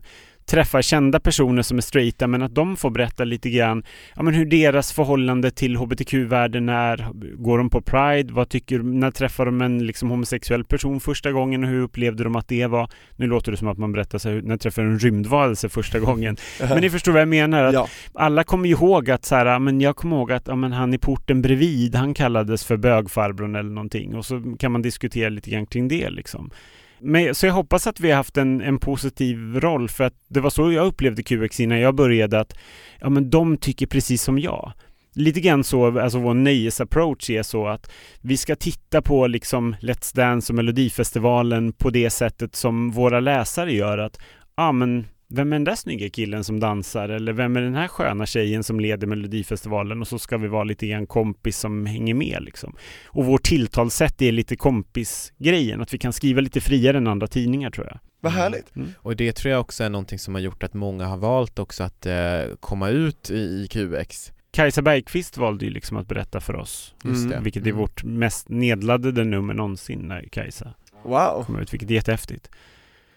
[0.49, 3.83] träffar kända personer som är straighta men att de får berätta lite grann
[4.15, 7.07] ja, men hur deras förhållande till hbtq-världen är.
[7.35, 8.33] Går de på Pride?
[8.33, 12.35] Vad tycker, när träffar de en liksom, homosexuell person första gången och hur upplevde de
[12.35, 12.89] att det var?
[13.15, 16.37] Nu låter det som att man berättar här, när träffar en rymdvarelse första gången.
[16.59, 17.63] Men ni förstår vad jag menar.
[17.63, 17.87] Att Ja.
[18.13, 20.97] Alla kommer ihåg att så här, men jag kommer ihåg att ja, men han i
[20.97, 24.15] porten bredvid, han kallades för bögfarbrorn eller någonting.
[24.15, 26.51] Och så kan man diskutera lite grann kring det liksom.
[26.99, 30.39] Men, så jag hoppas att vi har haft en, en positiv roll för att det
[30.39, 32.57] var så jag upplevde QX innan jag började att
[32.99, 34.73] ja men de tycker precis som jag.
[35.13, 40.15] Lite grann så, alltså vår nöjesapproach är så att vi ska titta på liksom Let's
[40.15, 44.19] Dance och Melodifestivalen på det sättet som våra läsare gör att
[44.55, 47.87] ja men vem är den där snygga killen som dansar eller vem är den här
[47.87, 52.13] sköna tjejen som leder Melodifestivalen och så ska vi vara lite grann kompis som hänger
[52.13, 52.75] med liksom.
[53.05, 57.71] Och vårt tilltalssätt är lite kompisgrejen, att vi kan skriva lite friare än andra tidningar
[57.71, 57.99] tror jag.
[58.19, 58.75] Vad härligt.
[58.75, 58.89] Mm.
[58.97, 61.83] Och det tror jag också är någonting som har gjort att många har valt också
[61.83, 62.15] att eh,
[62.59, 64.31] komma ut i, i QX.
[64.51, 67.29] Kajsa Bergqvist valde ju liksom att berätta för oss, Just Mm.
[67.29, 67.39] det.
[67.43, 67.79] vilket är Mm.
[67.79, 71.43] vårt mest nedladdade nummer någonsin när Kajsa Wow.
[71.45, 72.49] kom ut, vilket är jättehäftigt.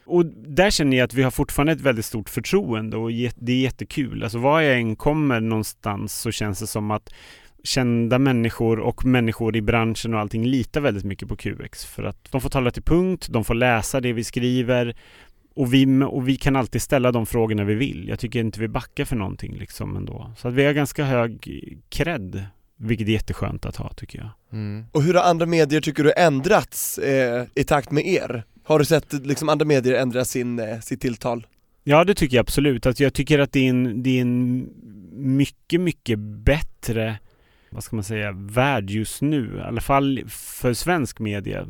[0.05, 3.61] Och där känner jag att vi har fortfarande ett väldigt stort förtroende och det är
[3.61, 4.23] jättekul.
[4.23, 7.13] Alltså var jag än kommer någonstans så känns det som att
[7.65, 12.33] kända människor och människor i branschen och allting litar väldigt mycket på QX för att
[12.33, 14.97] de får tala till punkt, de får läsa det vi skriver
[15.55, 18.09] och vi, och vi kan alltid ställa de frågorna vi vill.
[18.09, 20.33] Jag tycker inte vi backar för någonting liksom ändå.
[20.37, 21.49] Så att vi har ganska hög
[21.89, 22.45] cred,
[22.77, 24.29] vilket är jätteskönt att ha tycker jag.
[24.53, 24.85] Mm.
[24.93, 28.45] Och hur har andra medier tycker du ändrats eh, i takt med er?
[28.71, 31.47] Har du sett liksom andra medier ändra sin, eh, sitt tilltal?
[31.85, 32.87] Ja, det tycker jag absolut.
[32.87, 34.69] Alltså, jag tycker att det är, en, det är en
[35.13, 37.19] mycket, mycket bättre
[37.71, 39.57] vad ska man säga, värld just nu.
[39.57, 41.67] I alla fall för svensk media.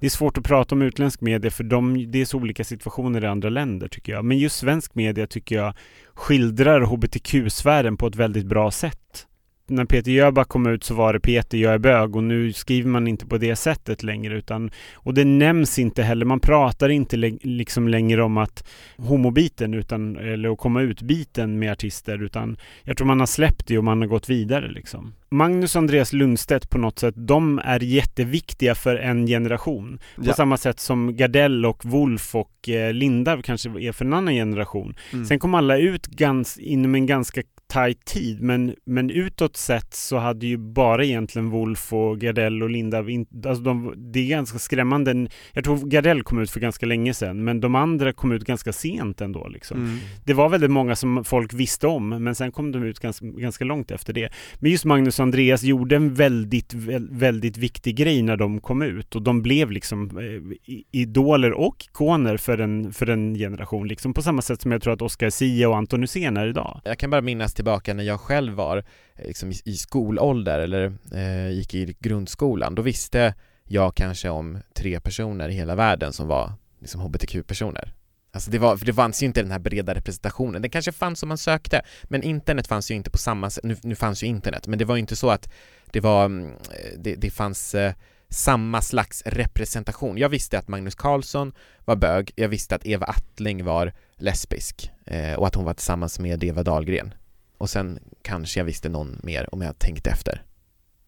[0.00, 3.24] Det är svårt att prata om utländsk media för de, det är så olika situationer
[3.24, 4.24] i andra länder tycker jag.
[4.24, 5.74] Men just svensk media tycker jag
[6.14, 9.26] skildrar hbtq-sfären på ett väldigt bra sätt.
[9.70, 12.88] När Peter Jöback kom ut så var det Peter, jag är bög och nu skriver
[12.90, 17.16] man inte på det sättet längre utan och det nämns inte heller, man pratar inte
[17.42, 23.06] liksom längre om att homobiten utan, eller att komma ut-biten med artister utan jag tror
[23.06, 25.14] man har släppt det och man har gått vidare liksom.
[25.30, 29.98] Magnus och Andreas Lundstedt på något sätt, de är jätteviktiga för en generation.
[30.16, 30.32] På Ja.
[30.34, 34.94] samma sätt som Gardell och Wolf och eh, Linda kanske är för en annan generation.
[35.12, 35.24] Mm.
[35.24, 40.16] Sen kom alla ut gans, inom en ganska tajt tid men, men utåt sett så
[40.16, 44.58] hade ju bara egentligen Wolf och Gardell och Linda in, alltså de, det är ganska
[44.58, 45.28] skrämmande.
[45.52, 48.72] Jag tror Gardell kom ut för ganska länge sedan men de andra kom ut ganska
[48.72, 49.78] sent ändå liksom.
[49.84, 49.98] Mm.
[50.24, 53.64] Det var väldigt många som folk visste om men sen kom de ut ganska, ganska
[53.64, 54.28] långt efter det.
[54.58, 58.82] Men just Magnus och Andreas gjorde en väldigt, vä- väldigt viktig grej när de kom
[58.82, 64.14] ut och de blev liksom eh, idoler och ikoner för en, för en generation liksom
[64.14, 66.80] på samma sätt som jag tror att Oscar Sia och Anton Hysén är idag.
[66.84, 68.76] Jag kan bara minnas tillbaka när jag själv var
[69.16, 74.58] eh, liksom, i, i skolålder eller eh, gick i grundskolan, då visste jag kanske om
[74.74, 77.94] tre personer i hela världen som var liksom hbtq-personer.
[78.32, 81.22] Alltså det, var, för det fanns ju inte den här breda representationen, den kanske fanns
[81.22, 84.26] om man sökte, men internet fanns ju inte på samma sätt, nu, nu fanns ju
[84.26, 85.50] internet, men det var ju inte så att
[85.92, 87.92] det var, mm, eh, det, det fanns eh,
[88.28, 90.18] samma slags representation.
[90.18, 91.52] Jag visste att Magnus Carlsson
[91.84, 96.18] var bög, jag visste att Eva Attling var lesbisk eh, och att hon var tillsammans
[96.18, 97.14] med Eva Dahlgren.
[97.58, 100.42] Och sen kanske jag visste någon mer om jag tänkte efter.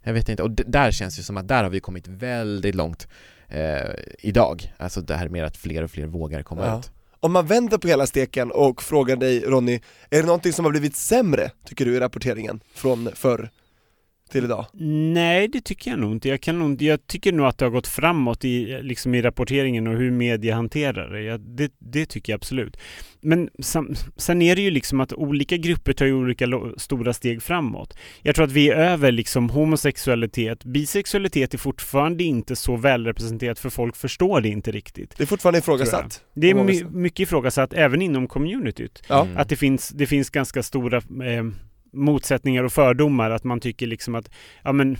[0.03, 3.09] Jag vet inte, och där känns det som att där har vi kommit väldigt långt
[3.49, 4.75] eh, idag.
[4.77, 6.79] Alltså det här med att fler och fler vågar komma Ja.
[6.79, 6.91] ut.
[7.23, 10.73] Om man vänder på hela steken och frågar dig Ronny, är det någonting som har
[10.73, 13.51] blivit sämre, tycker du, i rapporteringen från förr
[14.31, 14.67] till idag?
[15.13, 16.29] Nej, det tycker jag nog inte.
[16.29, 19.87] Jag, kan nog, jag tycker nog att det har gått framåt i, liksom i rapporteringen
[19.87, 21.23] och hur media hanterar det.
[21.23, 21.73] Jag, det.
[21.79, 22.77] Det tycker jag absolut.
[23.21, 27.13] Men sam, sen är det ju liksom att olika grupper tar ju olika lo, stora
[27.13, 27.97] steg framåt.
[28.23, 30.65] Jag tror att vi är över liksom homosexualitet.
[30.65, 35.15] Bisexualitet är fortfarande inte så välrepresenterat för folk förstår det inte riktigt.
[35.17, 36.23] Det är fortfarande ifrågasatt.
[36.35, 39.03] Det är my, mycket ifrågasatt även inom communityt.
[39.09, 39.27] Ja.
[39.37, 41.45] Att det finns, det finns ganska stora eh,
[41.93, 43.31] motsättningar och fördomar.
[43.31, 44.31] Att man tycker liksom att,
[44.65, 44.97] ja men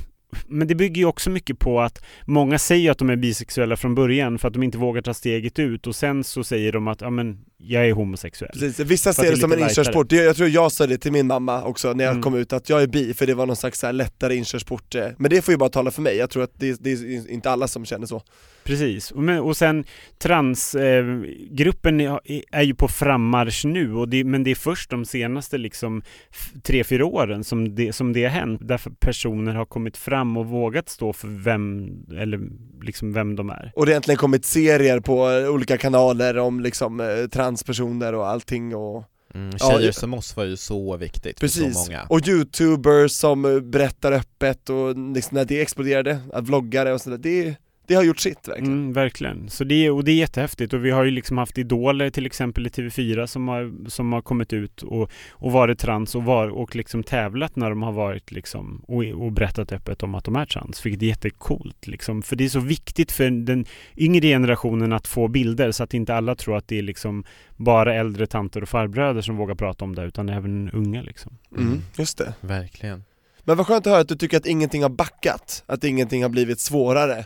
[0.47, 3.95] men det bygger ju också mycket på att många säger att de är bisexuella från
[3.95, 7.01] början för att de inte vågar ta steget ut och sen så säger de att
[7.01, 8.51] ja men jag är homosexuell.
[8.53, 11.13] Precis, vissa ser det det som en inkörsport, Det- jag tror jag sa det till
[11.13, 12.23] min mamma också när jag Mm.
[12.23, 15.07] kom ut, att jag är bi, för det var någon slags så lättare inkörsport eh,
[15.19, 17.51] Men det får ju bara tala för mig, jag tror att det, det är inte
[17.51, 18.23] alla som känner så
[18.71, 19.11] Precis.
[19.11, 19.85] Och, men, och sen
[20.19, 22.17] transgruppen eh,
[22.53, 26.03] är, ju på frammarsch nu och det, men det är först de senaste liksom
[26.63, 28.61] tre, fyra åren som det, som det har hänt.
[28.65, 32.41] Därför personer har kommit fram och vågat stå för vem, eller
[32.83, 33.73] liksom vem de är.
[33.75, 38.29] Och det har egentligen kommit serier på eh, olika kanaler om liksom eh, transpersoner och
[38.29, 39.05] allting och
[39.35, 39.93] Mm, Ja, tjejer ja.
[39.93, 42.03] som oss var ju så viktigt för så Precis, många.
[42.09, 47.19] och youtubers som eh, berättar öppet och liksom när det exploderade, att vloggare och sådär,
[47.19, 47.57] det,
[47.91, 49.49] det har gjort sitt verkligen Mm, verkligen.
[49.49, 52.27] Så det, är- och det är jättehäftigt och vi har ju liksom haft idoler till
[52.27, 56.49] exempel i TV4 som har, som har kommit ut och, och varit trans och, var,
[56.49, 60.37] och liksom tävlat när de har varit liksom och, och berättat öppet om att de
[60.37, 62.23] är trans, vilket är jättecoolt liksom.
[62.23, 63.65] För det är så viktigt för den
[63.97, 67.25] yngre generationen att få bilder så att inte alla tror att det är liksom
[67.57, 71.39] bara äldre tanter och farbröder som vågar prata om det utan även unga liksom.
[71.57, 73.05] mm, Just det Verkligen.
[73.45, 76.31] Men vad skönt att höra att du tycker att ingenting har backat, att ingenting har
[76.31, 77.25] blivit svårare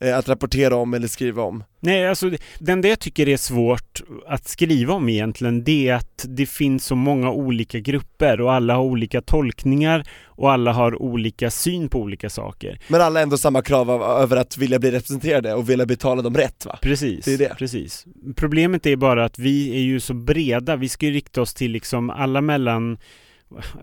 [0.00, 4.00] att rapportera om eller skriva om Nej, alltså det- det enda jag tycker är svårt
[4.26, 8.74] att skriva om egentligen det är att det finns så många olika grupper och alla
[8.74, 12.80] har olika tolkningar och alla har olika syn på olika saker.
[12.88, 15.96] Men alla har ändå samma krav av, över att vilja bli representerade och vilja bli
[15.96, 16.78] talade om rätt va?
[16.82, 17.54] Precis, Det är det.
[17.58, 18.06] precis.
[18.36, 20.76] Problemet är bara att vi är ju så breda.
[20.76, 22.98] Vi ska ju rikta oss till liksom alla mellan,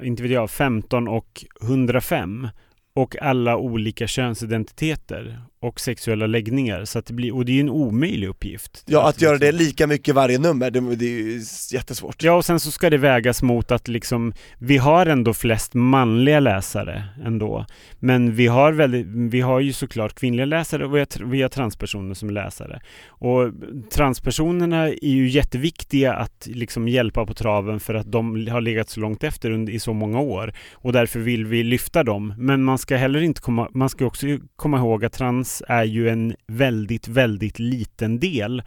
[0.04, 2.48] inte vet jag, 15 och 105
[2.96, 6.86] och alla olika könsidentiteter och sexuella läggningar.
[6.86, 8.84] Så att det blir, och det är ju en omöjlig uppgift.
[8.86, 12.46] Ja, att göra det lika mycket varje nummer, det, det är ju jättesvårt Ja, och
[12.46, 17.66] sen så ska det vägas mot att liksom, vi har ändå flest manliga läsare ändå.
[18.00, 21.42] Men vi har, väldigt, vi har ju såklart kvinnliga läsare och vi har, tr- vi
[21.42, 22.82] har transpersoner som läsare.
[23.08, 23.52] Och
[23.92, 29.00] transpersonerna är ju jätteviktiga att liksom hjälpa på traven för att de har legat så
[29.00, 30.54] långt efter under, i så många år.
[30.74, 32.34] Och därför vill vi lyfta dem.
[32.38, 36.10] Men man ska heller inte komma, man ska också komma ihåg att trans är ju
[36.10, 38.64] en väldigt, väldigt liten del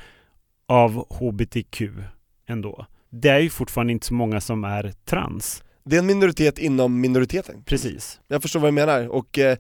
[0.68, 1.82] av HBTQ
[2.46, 2.86] ändå.
[3.10, 5.62] Det är ju fortfarande inte så många som är trans.
[5.84, 8.20] Det är en minoritet inom minoriteten Precis.
[8.28, 9.58] Jag förstår vad du menar, och eh,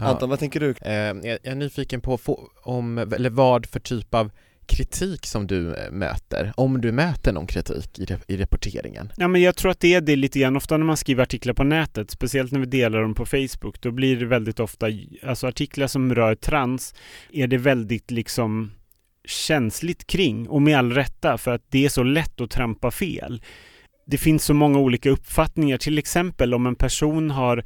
[0.00, 0.04] Ja.
[0.04, 0.74] Anton vad tänker du?
[0.80, 4.30] Eh, jag, jag är nyfiken på få, om, eller vad för typ av
[4.68, 9.12] kritik som du eh, möter, om du möter någon kritik i, rep i rapporteringen.
[9.16, 10.56] Ja, men jag tror att det är det lite grann.
[10.56, 13.90] Ofta när man skriver artiklar på nätet, speciellt när vi delar dem på Facebook, då
[13.90, 14.86] blir det väldigt ofta,
[15.26, 16.94] alltså artiklar som rör trans,
[17.32, 18.70] är det väldigt liksom
[19.24, 23.42] känsligt kring och med all rätta för att det är så lätt att trampa fel.
[24.06, 27.64] Det finns så många olika uppfattningar, till exempel om en person har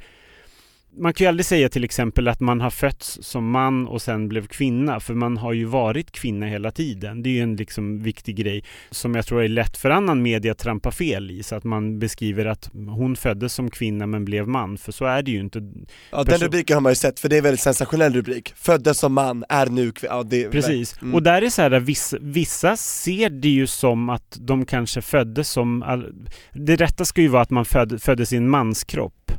[0.97, 4.29] man kan ju aldrig säga till exempel att man har fötts som man och sen
[4.29, 7.23] blev kvinna, för man har ju varit kvinna hela tiden.
[7.23, 10.51] Det är ju en liksom viktig grej som jag tror är lätt för annan media
[10.51, 14.47] att trampa fel i, så att man beskriver att hon föddes som kvinna men blev
[14.47, 15.71] man, för så är det ju inte.
[16.11, 18.99] Ja den rubriken har man ju sett, för det är en väldigt sensationell rubrik Föddes
[18.99, 21.01] som man, är nu kvinna, ja, det, Precis.
[21.01, 21.15] Mm.
[21.15, 25.49] Och där är så här, vissa, vissa ser det ju som att de kanske föddes
[25.49, 25.83] som...
[25.83, 26.13] All,
[26.53, 29.31] det rätta ska ju vara att man föd, föddes i en manskropp.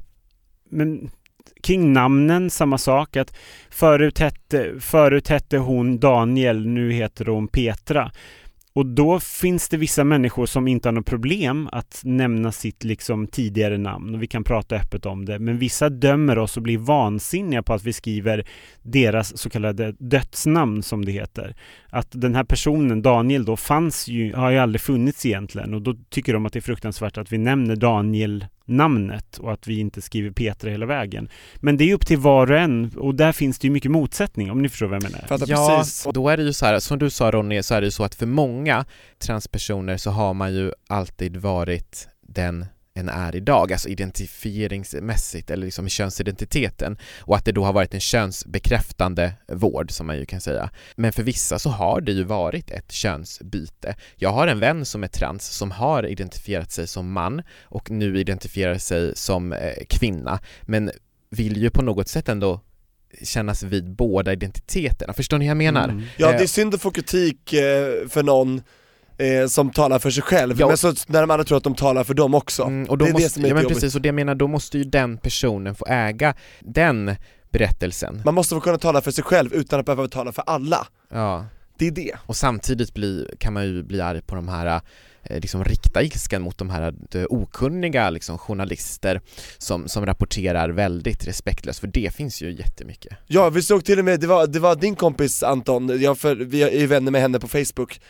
[0.71, 1.11] Men
[1.65, 3.17] kring namnen, samma sak.
[3.17, 3.37] Att
[3.71, 8.11] förut, hette, förut hette hon Daniel, nu heter hon Petra.
[8.77, 13.27] Och då finns det vissa människor som inte har något problem att nämna sitt liksom
[13.27, 15.39] tidigare namn och vi kan prata öppet om det.
[15.39, 18.47] Men vissa dömer oss och blir vansinniga på att vi skriver
[18.83, 21.57] deras så kallade dödsnamn som det heter.
[21.89, 25.95] Att den här personen, Daniel då, fanns ju, har ju aldrig funnits egentligen och då
[26.11, 30.03] tycker de att det är fruktansvärt att vi nämner Daniel namnet och att vi inte
[30.03, 31.29] skriver Petra hela vägen.
[31.57, 34.51] Men det är upp till var och en och där finns det ju mycket motsättning
[34.51, 35.27] om ni förstår vad jag menar.
[35.27, 36.07] Fattar Ja, precis.
[36.07, 37.91] och då är det ju så här, som du sa Ronny, så är det ju
[37.91, 38.85] så att för många
[39.19, 45.89] transpersoner så har man ju alltid varit den en är idag, alltså identifieringsmässigt eller liksom
[45.89, 50.71] könsidentiteten och att det då har varit en könsbekräftande vård som man ju kan säga.
[50.97, 53.97] Men för vissa så har det ju varit ett könsbyte.
[54.17, 58.21] Jag har en vän som är trans som har identifierat sig som man och nu
[58.21, 60.91] identifierar sig som eh, kvinna men
[61.31, 62.61] vill ju på något sätt ändå
[63.23, 65.89] kännas vid båda identiteterna, förstår ni vad jag menar?
[65.89, 66.03] Mm.
[66.17, 68.63] Ja Eh, det är synd att få kritik eh, för någon
[69.19, 70.69] eh, som talar för sig själv, Ja.
[70.69, 72.63] men så när de andra tror att de talar för dem också.
[72.63, 73.77] Mm, och då det är måste, det som är ja, men jobbigt.
[73.77, 77.17] precis, och det jag menar, då måste ju den personen få äga den
[77.51, 78.23] berättelsen.
[78.25, 80.87] Man måste få kunna tala för sig själv utan att behöva tala för alla.
[81.13, 81.47] Ja,
[81.79, 82.13] Det är det.
[82.27, 84.81] och samtidigt bli, kan man ju bli arg på de här
[85.23, 89.21] eh, liksom rikta ilskan mot de här eh, okunniga liksom, journalister
[89.59, 93.17] som, som rapporterar väldigt respektlöst, för det finns ju jättemycket.
[93.27, 96.37] Ja, vi såg till och med, det var, det var din kompis Anton, jag för,
[96.37, 98.01] vi är ju vänner med henne på Facebook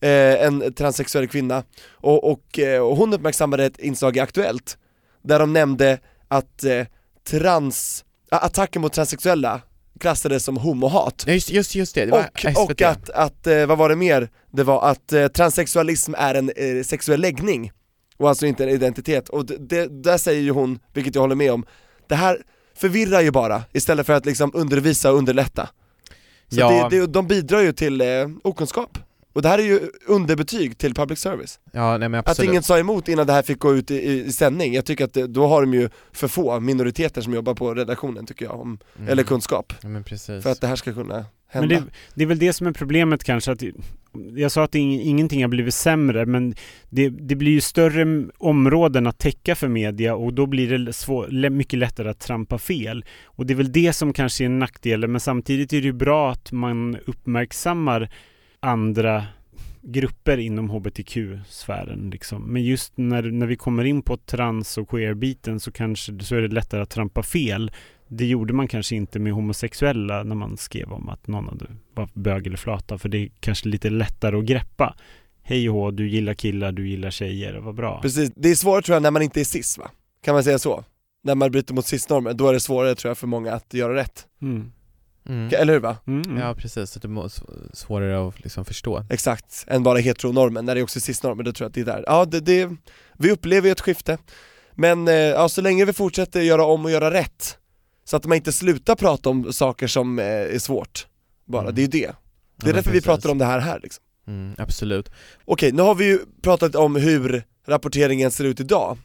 [0.00, 4.78] eh, En transsexuell kvinna, och, och, eh, och hon uppmärksammade ett inslag i Aktuellt
[5.22, 6.86] Där de nämnde att eh,
[7.30, 9.60] trans, a- attacker mot transsexuella
[10.00, 13.78] klassades som homohat just, just, just det, det var och, och att, att eh, vad
[13.78, 14.28] var det mer?
[14.52, 17.72] Det var att eh, transsexualism är en eh, sexuell läggning
[18.16, 21.34] och alltså inte en identitet, och det, det, där säger ju hon, vilket jag håller
[21.34, 21.66] med om,
[22.08, 22.38] det här
[22.76, 25.68] förvirrar ju bara istället för att liksom undervisa och underlätta.
[26.48, 26.88] Så Ja.
[26.90, 28.06] det, det, de bidrar ju till eh,
[28.44, 28.98] okunskap,
[29.34, 31.58] och det här är ju underbetyg till public service.
[31.72, 32.50] Ja, nej men Att absolut.
[32.50, 35.04] ingen sa emot innan det här fick gå ut i, i, i sändning, jag tycker
[35.04, 38.60] att det, då har de ju för få minoriteter som jobbar på redaktionen tycker jag,
[38.60, 39.08] om, Mm.
[39.08, 40.42] eller kunskap, Ja, men precis.
[40.42, 41.74] för att det här ska kunna Men hända.
[41.74, 41.82] det,
[42.14, 43.62] det är väl det som är problemet kanske att
[44.36, 46.54] jag sa att ing, ingenting har blivit sämre men
[46.90, 51.50] det, det blir ju större områden att täcka för media och då blir det svår,
[51.50, 53.04] mycket lättare att trampa fel.
[53.24, 55.92] Och det är väl det som kanske är en nackdel men samtidigt är det ju
[55.92, 58.10] bra att man uppmärksammar
[58.64, 59.24] andra
[59.82, 62.42] grupper inom hbtq-sfären liksom.
[62.42, 66.42] Men just när, när vi kommer in på trans och queer-biten så kanske så är
[66.42, 67.72] det lättare att trampa fel.
[68.08, 72.08] Det gjorde man kanske inte med homosexuella när man skrev om att någon hade, var
[72.14, 74.96] bög eller flata för det är kanske lite lättare att greppa.
[75.42, 78.00] Hej och hå, du gillar killar, du gillar tjejer, vad bra.
[78.02, 79.90] Precis, det är svårare tror jag när man inte är cis va?
[80.24, 80.84] Kan man säga så?
[81.22, 83.94] När man bryter mot cis-normer, då är det svårare tror jag för många att göra
[83.94, 84.26] rätt.
[84.42, 84.72] Mm.
[85.28, 85.50] Mm.
[85.54, 85.96] Eller hur va?
[86.06, 86.36] Mm, mm.
[86.42, 89.04] Ja precis, så det är sv- svårare att liksom förstå.
[89.10, 91.84] Exakt, än bara heteronormen, när det är också cis-normer, då tror jag att det är
[91.96, 92.04] där.
[92.06, 92.70] Ja, det, det,
[93.18, 94.18] vi upplever ju ett skifte.
[94.72, 97.58] Men eh, ja, så länge vi fortsätter göra om och göra rätt,
[98.04, 101.06] så att man inte slutar prata om saker som eh, är svårt,
[101.44, 101.74] bara, Mm.
[101.74, 101.98] det är ju det.
[101.98, 103.04] Det är men därför vi precis.
[103.06, 104.04] pratar om det här här liksom.
[104.26, 105.10] Mm, absolut.
[105.44, 108.98] Okej, nu har vi ju pratat om hur rapporteringen ser ut idag.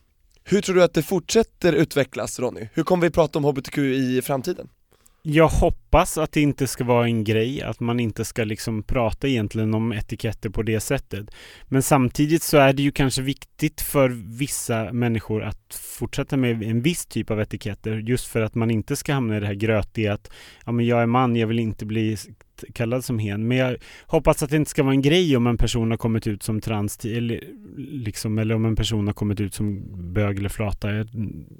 [0.43, 2.69] Hur tror du att det fortsätter utvecklas Ronny?
[2.73, 4.69] Hur kommer vi prata om HBTQ i framtiden?
[5.21, 9.27] Jag hoppas att det inte ska vara en grej, att man inte ska liksom prata
[9.27, 11.27] egentligen om etiketter på det sättet.
[11.65, 16.81] Men samtidigt så är det ju kanske viktigt för vissa människor att fortsätta med en
[16.81, 20.13] viss typ av etiketter just för att man inte ska hamna i det här grötiga
[20.13, 20.31] att
[20.65, 22.17] ja men jag är man, jag vill inte bli
[22.73, 23.47] kallad som hen.
[23.47, 26.27] Men jag hoppas att det inte ska vara en grej om en person har kommit
[26.27, 27.43] ut som trans eller,
[27.77, 30.91] liksom, eller om en person har kommit ut som bög eller flata.
[30.93, 31.07] Jag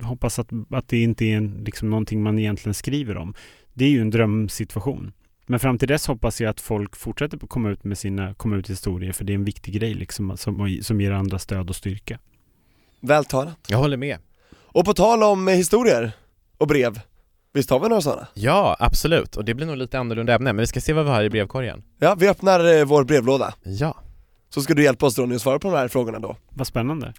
[0.01, 3.33] hoppas att, att det inte är en, liksom, någonting man egentligen skriver om.
[3.73, 5.11] Det är ju en drömsituation.
[5.45, 8.55] Men fram till dess hoppas jag att folk fortsätter att komma ut med sina komma
[8.55, 11.75] ut historier för det är en viktig grej liksom som, som ger andra stöd och
[11.75, 12.19] styrka.
[13.01, 13.59] Väl talat.
[13.67, 14.17] Jag håller med.
[14.51, 16.11] Och på tal om eh, historier
[16.57, 16.99] och brev,
[17.53, 18.27] visst har vi några sådana?
[18.33, 19.35] Ja, absolut.
[19.37, 21.29] Och det blir nog lite annorlunda ämne, men vi ska se vad vi har i
[21.29, 21.83] brevkorgen.
[21.99, 23.53] Ja, vi öppnar eh, vår brevlåda.
[23.63, 23.97] Ja.
[24.49, 26.35] Så ska du hjälpa oss Ronny att svara på de här frågorna då.
[26.49, 27.13] Vad spännande.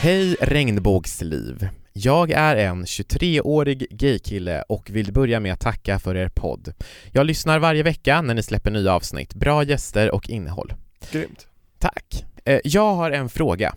[0.00, 1.68] Hej regnbågsliv!
[1.92, 6.72] Jag är en 23-årig gaykille och vill börja med att tacka för er podd.
[7.12, 10.72] Jag lyssnar varje vecka när ni släpper nya avsnitt, bra gäster och innehåll.
[11.12, 11.46] Grymt.
[11.78, 12.24] Tack!
[12.44, 13.74] Eh, Jag har en fråga.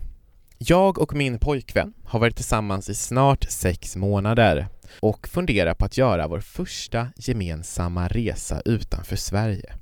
[0.66, 4.68] Jag och min pojkvän har varit tillsammans i snart sex månader
[5.00, 9.74] och funderar på att göra vår första gemensamma resa utanför Sverige.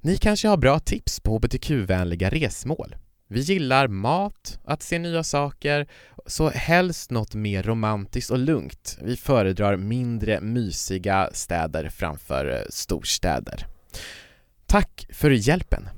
[0.00, 2.96] Ni kanske har bra tips på hbtq-vänliga resmål?
[3.28, 5.86] Vi gillar mat, att se nya saker,
[6.26, 8.98] så helst något mer romantiskt och lugnt.
[9.02, 13.66] Vi föredrar mindre mysiga städer framför eh, storstäder.
[14.66, 15.88] Tack för hjälpen!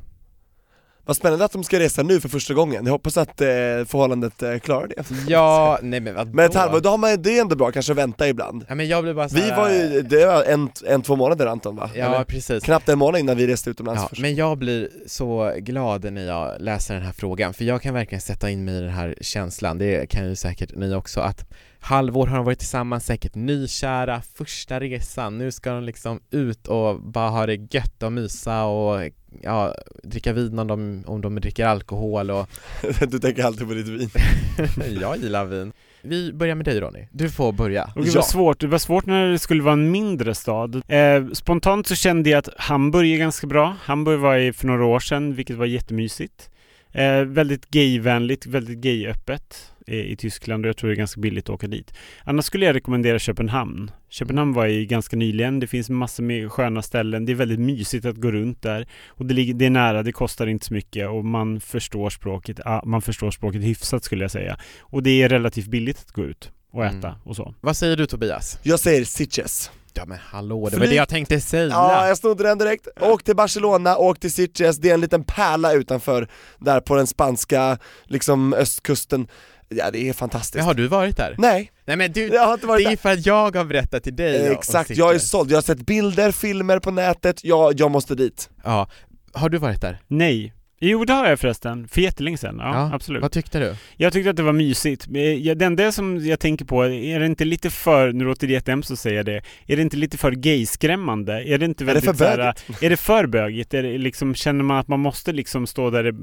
[1.06, 3.46] Vad spännande att de ska resa nu för första gången, jag hoppas att eh,
[3.86, 6.30] förhållandet eh, klarar det Ja, nej men vadå?
[6.32, 8.74] Men ett halvår, då har man, det är ändå bra kanske att vänta ibland Ja
[8.74, 11.76] men jag blir bara så Vi var ju, det var en, en, två månader Anton
[11.76, 11.90] va?
[11.94, 12.24] Ja, Eller?
[12.24, 12.64] precis.
[12.64, 14.22] Knappt en månad innan vi reste utomlands Ja, först.
[14.22, 18.20] men jag blir så glad när jag läser den här frågan, för jag kan verkligen
[18.20, 21.44] sätta in mig i den här känslan, det kan ju säkert ni också, att
[21.86, 27.00] halvår har de varit tillsammans, säkert nykära, första resan, nu ska de liksom ut och
[27.00, 29.10] bara ha det gött och mysa och
[29.42, 32.48] ja, dricka vin om de, om de dricker alkohol och
[33.08, 34.10] Du tänker alltid på ditt vin.
[35.00, 35.72] Jag gillar vin.
[36.02, 37.90] Vi börjar med dig Ronny, du får börja.
[37.94, 40.82] Och det var svårt, det var svårt när det skulle vara en mindre stad.
[40.88, 43.76] Eh, spontant så kände jag att Hamburg är ganska bra.
[43.82, 46.50] Hamburg var i för några år sedan, vilket var jättemysigt.
[46.96, 51.44] Eh, väldigt gayvänligt, väldigt gayöppet eh, i Tyskland och jag tror det är ganska billigt
[51.44, 51.94] att åka dit.
[52.24, 53.90] Annars skulle jag rekommendera Köpenhamn.
[54.08, 55.60] Köpenhamn var jag i ganska nyligen.
[55.60, 57.24] Det finns massor med sköna ställen.
[57.24, 58.86] Det är väldigt mysigt att gå runt där.
[59.08, 62.60] Och det, ligger, det är nära, det kostar inte så mycket och man förstår språket.
[62.64, 64.58] Ah, man förstår språket hyfsat skulle jag säga.
[64.80, 67.20] Och det är relativt billigt att gå ut och äta Mm.
[67.24, 67.54] och så.
[67.60, 68.58] Vad säger du Tobias?
[68.62, 71.68] Jag säger Sitges Ja men hallå, det Flyg- var det jag tänkte säga!
[71.68, 72.88] Ja, jag snodde den direkt.
[73.00, 76.28] Åk till Barcelona, åk till Sitges, det är en liten pärla utanför,
[76.58, 79.28] där på den spanska, liksom östkusten
[79.68, 81.34] Ja det är fantastiskt Har du varit där?
[81.38, 83.64] Nej, Nej men du, jag har inte varit det är där för att jag har
[83.64, 87.44] berättat till dig Eh, Exakt, jag är såld, jag har sett bilder, filmer på nätet,
[87.44, 88.88] jag, jag måste dit Ja,
[89.32, 90.00] har du varit där?
[90.06, 90.52] Nej.
[90.80, 91.88] Jo, det har jag förresten.
[91.88, 92.56] För jättelänge sedan.
[92.58, 93.22] Ja, Ja, absolut.
[93.22, 93.74] Vad tyckte du?
[93.96, 95.06] Jag tyckte att det var mysigt.
[95.06, 98.52] Eh, Det enda som jag tänker på, är det inte lite för, nu låter det
[98.52, 101.42] jättehemskt att säga det, är det inte lite för gayskrämmande?
[101.48, 102.82] Är det inte Är det väldigt för bögigt?
[102.82, 103.74] Är det för bögigt?
[103.74, 106.14] Är det liksom, känner man att man måste liksom stå där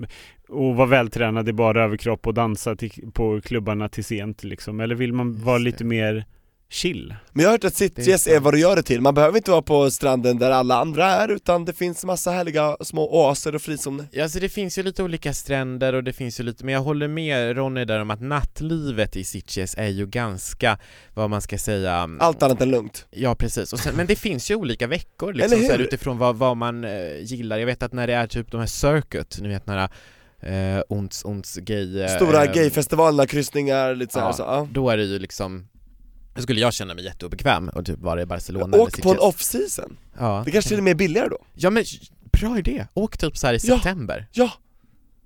[0.49, 4.79] och vara vältränad i bara överkropp och dansa till, på klubbarna till sent liksom?
[4.79, 6.25] Eller vill man vara lite mer
[6.73, 7.15] chill?
[7.31, 8.43] Men jag har hört att Det är Sitges är, sant.
[8.43, 11.31] vad du gör det till, man behöver inte vara på stranden där alla andra är
[11.31, 15.03] utan det finns massa härliga små oaser och frizoner Ja, alltså det finns ju lite
[15.03, 18.21] olika stränder och det finns ju lite, men jag håller med Ronny där om att
[18.21, 20.77] nattlivet i Sitges är ju ganska,
[21.13, 24.51] vad man ska säga Allt annat än lugnt Ja precis, och sen, men det finns
[24.51, 27.57] ju olika veckor liksom, så här, utifrån vad, vad man eh, gillar.
[27.57, 29.89] Jag vet att när det är typ de här circuit, ni vet några
[30.39, 32.01] eh, ons, ons gay...
[32.01, 34.67] eh, Stora gayfestivalerna, kryssningar, lite såhär ja, så, ja.
[34.71, 35.67] Då är det ju liksom
[36.33, 39.97] då skulle jag känna mig jätteobekväm och typ vara i Barcelona Åk på en off-season,
[40.19, 41.37] Ja, det kanske till och med är billigare då.
[41.53, 41.83] Ja men
[42.31, 43.75] bra idé, åk typ så här i Ja.
[43.75, 44.27] september.
[44.31, 44.51] Ja,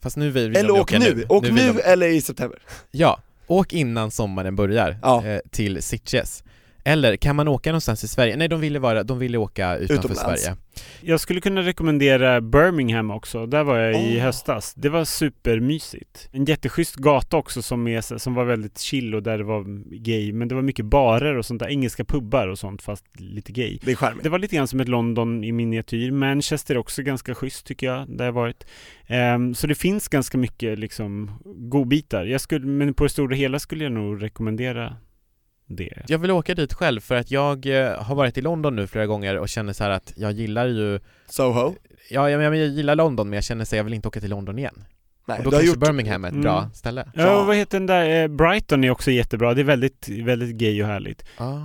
[0.01, 2.59] Fast nu vill, eller åk nu, nu, åk vill nu de, eller i september.
[2.91, 5.25] Ja, åk innan sommaren börjar Ja.
[5.25, 6.43] eh, till Sitges
[6.87, 8.37] Eller kan man åka någonstans i Sverige?
[8.37, 10.41] Nej de ville vara, de ville åka utanför Utomlands.
[10.41, 10.57] Sverige
[11.01, 13.45] Jag skulle kunna rekommendera Birmingham också.
[13.45, 14.73] Där var jag i höstas.
[14.73, 16.29] Det var supermysigt.
[16.31, 19.63] En jätteschysst gata också som, är, som var väldigt chill och där det var
[20.03, 20.33] gay.
[20.33, 21.67] Men det var mycket barer och sånt där.
[21.67, 23.79] Engelska pubbar och sånt fast lite gay.
[23.81, 26.11] Det är charmigt Det var lite grann som ett London i miniatyr.
[26.11, 28.65] Manchester är också ganska schysst tycker jag, där jag varit.
[29.07, 32.25] Ehm, så det finns ganska mycket liksom godbitar.
[32.25, 34.95] Jag skulle, men på det stora hela skulle jag nog rekommendera
[35.67, 36.03] det.
[36.07, 39.05] Jag vill åka dit själv för att jag eh, har varit i London nu flera
[39.05, 40.99] gånger och känner så här att jag gillar ju
[41.29, 41.73] Soho?
[42.09, 44.19] Ja, jag, jag, jag gillar London men jag känner så här, jag vill inte åka
[44.19, 44.83] till London igen
[45.27, 46.43] Nej, Och då du har kanske gjort Birmingham är ett Mm.
[46.43, 48.21] bra ställe Ja, och vad heter den där?
[48.23, 49.53] Eh, Brighton är också jättebra.
[49.53, 51.57] Det är väldigt, väldigt gay och härligt ah.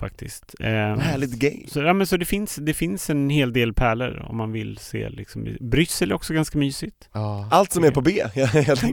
[0.00, 0.54] faktiskt.
[0.60, 4.26] Ehm, härligt gay Så, ja, men så det, finns, det finns en hel del pärlor
[4.28, 5.56] om man vill se liksom.
[5.60, 7.08] Bryssel är också ganska mysigt.
[7.12, 7.48] Ja.
[7.50, 8.22] Allt som är på B,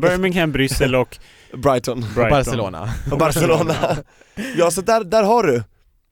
[0.01, 1.17] Birmingham, Bryssel och
[1.53, 2.29] Brighton Brighton.
[2.29, 3.75] Barcelona och Barcelona
[4.57, 5.63] Ja så där, där har du,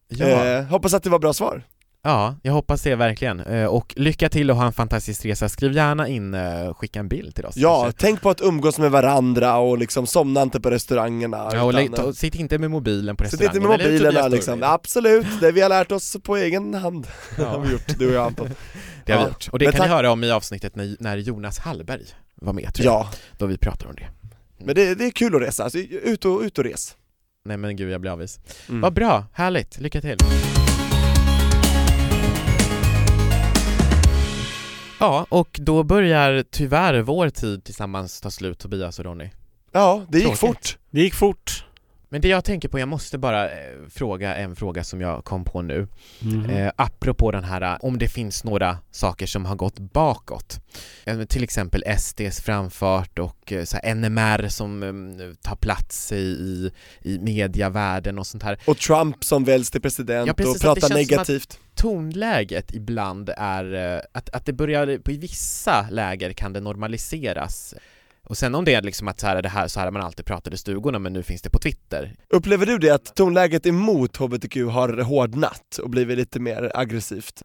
[0.07, 0.25] Ja.
[0.45, 1.63] eh, hoppas att det var bra svar
[2.03, 3.39] ja, jag hoppas det verkligen.
[3.39, 7.07] Eh, och lycka till och ha en fantastisk resa, skriv gärna in, eh, skicka en
[7.07, 7.57] bild till oss.
[7.57, 8.01] Ja, kanske.
[8.01, 11.93] tänk på att umgås med varandra och liksom somna inte på restaurangerna ja och utan,
[11.93, 13.71] ta, sitt inte med mobilen på Sitt restaurangen.
[13.79, 17.71] inte med Tobias liksom, absolut, det vi har lärt oss på egen hand har vi
[17.71, 18.49] gjort, du och jag Anton.
[19.05, 19.29] Det har vi Ja.
[19.29, 22.03] gjort, och det Men kan tack- ni höra om i avsnittet när, när Jonas Hallberg
[22.35, 24.07] var med tror jag, Ja, då vi pratar om det.
[24.65, 26.95] Men det, det är kul att resa, alltså, ut, och, ut och res.
[27.45, 28.39] Nej men gud jag blir avis
[28.69, 28.81] Mm.
[28.81, 30.17] Vad bra, härligt, lycka till!
[35.03, 39.29] Ja, och då börjar tyvärr vår tid tillsammans ta slut Tobias och Ronny
[39.71, 40.39] Ja, det gick Tråkigt.
[40.39, 41.65] fort det gick fort.
[42.13, 43.57] Men det jag tänker på, jag måste bara eh,
[43.89, 45.87] fråga en fråga som jag kom på nu.
[46.19, 46.49] Mhm.
[46.49, 50.59] eh, Apropå den här, eh, om det finns några saker som har gått bakåt.
[51.05, 54.89] Eh, Till exempel SDs framfart och eh, så NMR som eh,
[55.41, 58.59] tar plats i, i, i mediavärlden och sånt här.
[58.67, 61.59] Och Trump som väljs till president Ja, precis, och pratar negativt.
[61.75, 67.73] tonläget ibland är, eh, att, att det börjar, på i vissa läger kan det normaliseras
[68.33, 70.01] och sen om det är liksom att så här, det här, så här har man
[70.01, 72.15] alltid pratat i stugorna men nu finns det på Twitter.
[72.29, 77.41] Upplever du det att tonläget emot HBTQ har hårdnat och blivit lite mer aggressivt?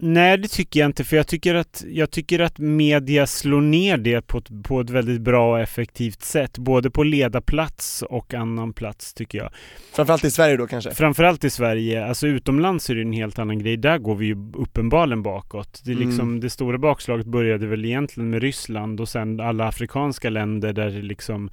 [0.00, 3.96] Nej, det tycker jag inte, för jag tycker att, jag tycker att media slår ner
[3.98, 8.72] det på ett, på ett väldigt bra och effektivt sätt, både på ledarplats och annan
[8.72, 9.50] plats tycker jag.
[9.92, 10.94] Framförallt i Sverige då kanske?
[10.94, 13.76] Framförallt i Sverige, alltså utomlands är det en helt annan grej.
[13.76, 15.82] Där går vi ju uppenbarligen bakåt.
[15.84, 16.40] Det, är liksom, Mm.
[16.40, 21.02] det stora bakslaget började väl egentligen med Ryssland och sen alla afrikanska länder där det
[21.02, 21.50] liksom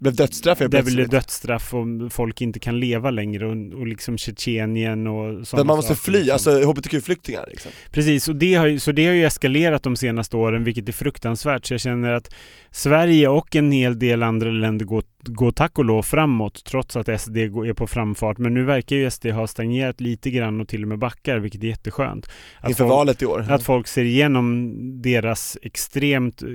[0.00, 1.10] blev dödsstraff Där blev det plötsligt.
[1.10, 5.76] dödsstraff och folk inte kan leva längre och, och liksom Tjetjenien och Där sådana man
[5.76, 6.32] måste fly, liksom.
[6.32, 7.72] alltså HBTQ-flyktingar liksom.
[7.90, 10.92] Precis, och det har ju, så det har ju eskalerat de senaste åren, vilket är
[10.92, 11.66] fruktansvärt.
[11.66, 12.34] Så jag känner att
[12.70, 17.20] Sverige och en hel del andra länder går, går tack och lov framåt, trots att
[17.20, 18.38] SD är på framfart.
[18.38, 21.62] Men nu verkar ju SD ha stagnerat lite grann och till och med backar, vilket
[21.62, 22.26] är jätteskönt.
[22.60, 23.46] Att Inför folk, valet i år.
[23.48, 24.72] Att folk ser igenom
[25.02, 26.48] deras extremt, eh,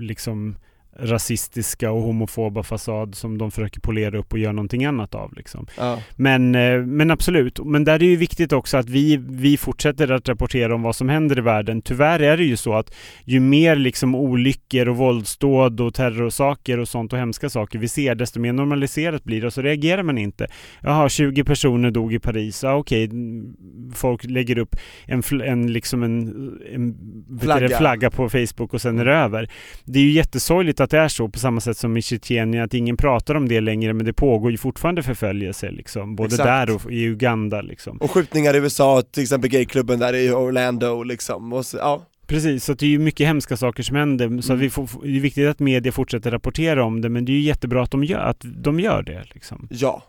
[0.00, 0.56] liksom
[1.00, 5.32] rasistiska och homofoba fasad som de försöker polera upp och göra någonting annat av.
[5.36, 5.66] Liksom.
[5.78, 5.98] Ja.
[6.16, 10.12] Men, eh, men absolut, men där är det ju viktigt också att vi, vi fortsätter
[10.12, 11.82] att rapportera om vad som händer i världen.
[11.82, 12.94] Tyvärr är det ju så att
[13.24, 18.14] ju mer liksom olyckor och våldsdåd och terrorsaker och sånt och hemska saker vi ser,
[18.14, 20.46] desto mer normaliserat blir det och så reagerar man inte.
[20.82, 23.56] Jaha, 20 personer dog i Paris, ja okej, mm,
[23.94, 24.76] folk lägger upp
[25.06, 26.28] en, en, liksom en,
[26.74, 26.96] en
[27.40, 27.78] Flagga.
[27.78, 29.50] flagga på Facebook och sen är det över.
[29.84, 32.74] Det är ju jättesorgligt att det är så på samma sätt som i Tjetjenien, att
[32.74, 36.16] ingen pratar om det längre men det pågår ju fortfarande förföljelse liksom.
[36.16, 36.44] Både Exakt.
[36.44, 37.96] där och i Uganda liksom.
[37.96, 42.02] Och skjutningar i USA, till exempel gayklubben där i Orlando liksom, och så, ja.
[42.26, 44.42] Precis, så det är ju mycket hemska saker som händer.
[44.42, 44.60] Så Mm.
[44.60, 47.40] vi får, det är viktigt att media fortsätter rapportera om det men det är ju
[47.40, 49.68] jättebra att de gör, att de gör det liksom.
[49.70, 50.02] Ja,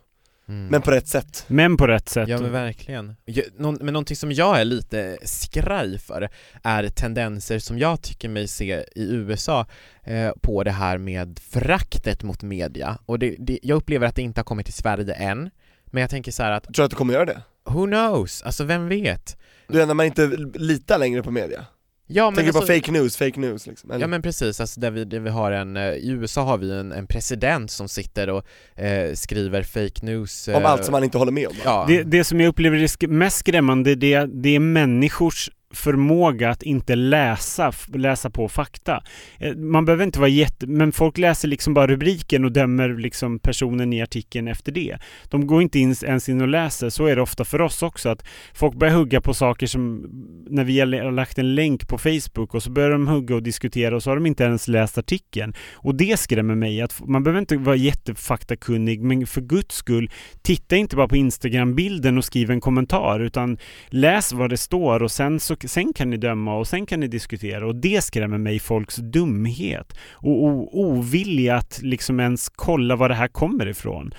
[0.49, 0.67] Mm.
[0.67, 1.45] men på rätt sätt.
[1.47, 2.29] Men på rätt sätt.
[2.29, 3.15] Ja men verkligen.
[3.57, 6.29] Någon, men någonting som jag är lite skraj för
[6.63, 9.65] är tendenser som jag tycker mig se i USA
[10.03, 12.97] eh, på det här med föraktet mot media.
[13.05, 15.49] Och det, det, jag upplever att det inte har kommit till Sverige än.
[15.85, 17.41] Men jag tänker så här att, Tror du att du kommer göra det?
[17.69, 18.41] who knows?
[18.41, 19.37] Alltså vem vet?
[19.67, 21.65] Du är när man inte litar längre på media?
[22.07, 23.91] Ja men Tänker alltså, på fake news, fake news liksom.
[23.91, 24.01] Eller?
[24.01, 26.71] Ja men precis, alltså där vi, där vi har en, eh, i USA har vi
[26.71, 28.45] en, en president som sitter och
[28.81, 31.61] eh, skriver fake news Om eh, allt som man inte håller med om va?
[31.65, 36.63] Ja, Det, det som jag upplever är mest skrämmande det, det är människors förmåga att
[36.63, 39.03] inte läsa, läsa på fakta.
[39.39, 40.67] Eh, man behöver inte vara jätte...
[40.67, 44.97] Men folk läser liksom bara rubriken och dömer liksom personen i artikeln efter det.
[45.29, 46.89] De går inte in, ens in och läser.
[46.89, 48.09] Så är det ofta för oss också.
[48.09, 50.05] Att folk börjar hugga på saker som...
[50.49, 53.95] När vi har lagt en länk på Facebook och så börjar de hugga och diskutera
[53.95, 55.53] och så har de inte ens läst artikeln.
[55.73, 56.81] Och det skrämmer mig.
[56.81, 60.11] Att man behöver inte vara jättefaktakunnig men för guds skull
[60.41, 63.57] titta inte bara på Instagram-bilden och skriv en kommentar utan
[63.89, 67.07] läs vad det står och sen, så, sen kan ni döma och sen kan ni
[67.07, 73.15] diskutera och det skrämmer mig folks dumhet och ovilja att liksom ens kolla var det
[73.15, 74.13] här kommer ifrån.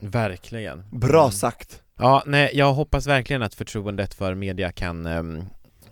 [0.00, 0.84] verkligen.
[0.92, 1.82] Bra sagt.
[1.98, 5.42] Ja, nej, jag hoppas verkligen att förtroendet för media kan ehm,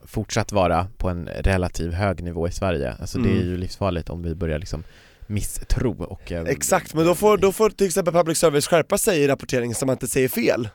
[0.06, 2.94] fortsatt vara på en relativ hög nivå i Sverige.
[3.00, 3.46] Alltså det är Mm.
[3.46, 4.84] ju livsfarligt om vi börjar liksom
[5.26, 6.32] misstro och...
[6.32, 9.74] ehm, Exakt, men då får, då får till exempel public service skärpa sig i rapporteringen
[9.74, 10.68] så man inte säger fel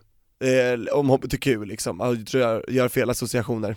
[0.43, 3.75] eh, om HBTQ liksom, och tror jag gör fel associationer.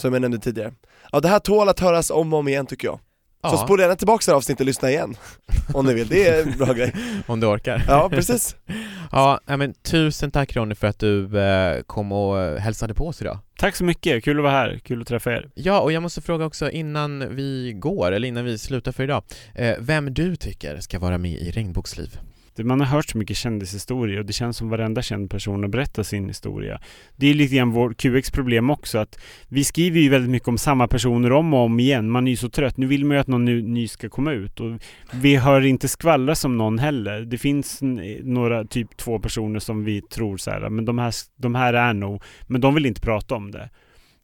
[0.00, 0.72] Som jag nämnde tidigare.
[1.12, 2.98] Ja det här tål att höras om och om igen tycker jag.
[3.42, 3.56] Så Ja.
[3.56, 5.16] spola gärna tillbaka det här avsnittet och lyssna igen.
[5.74, 6.94] Om ni vill, det är en bra grej.
[7.26, 7.84] Om du orkar.
[7.88, 8.56] Ja, precis.
[9.12, 13.38] ja, men tusen tack Ronny för att du eh, kom och hälsade på oss idag.
[13.58, 15.50] Tack så mycket, kul att vara här, kul att träffa er.
[15.54, 19.22] Ja, och jag måste fråga också innan vi går, eller innan vi slutar för idag,
[19.54, 22.18] eh, vem du tycker ska vara med i Regnboksliv?
[22.64, 26.06] Man har hört så mycket kändishistorier och det känns som varenda känd person har berättat
[26.06, 26.80] sin historia.
[27.16, 30.58] Det är lite grann vår QX problem också att vi skriver ju väldigt mycket om
[30.58, 32.10] samma personer om och om igen.
[32.10, 32.76] Man är ju så trött.
[32.76, 34.70] Nu vill man ju att någon ny, ny ska komma ut och
[35.12, 37.20] vi hör inte skvallras om någon heller.
[37.20, 37.88] Det finns eh,
[38.22, 41.92] några, typ två personer som vi tror så här, men de här, de här är
[41.92, 43.70] nog, men de vill inte prata om det.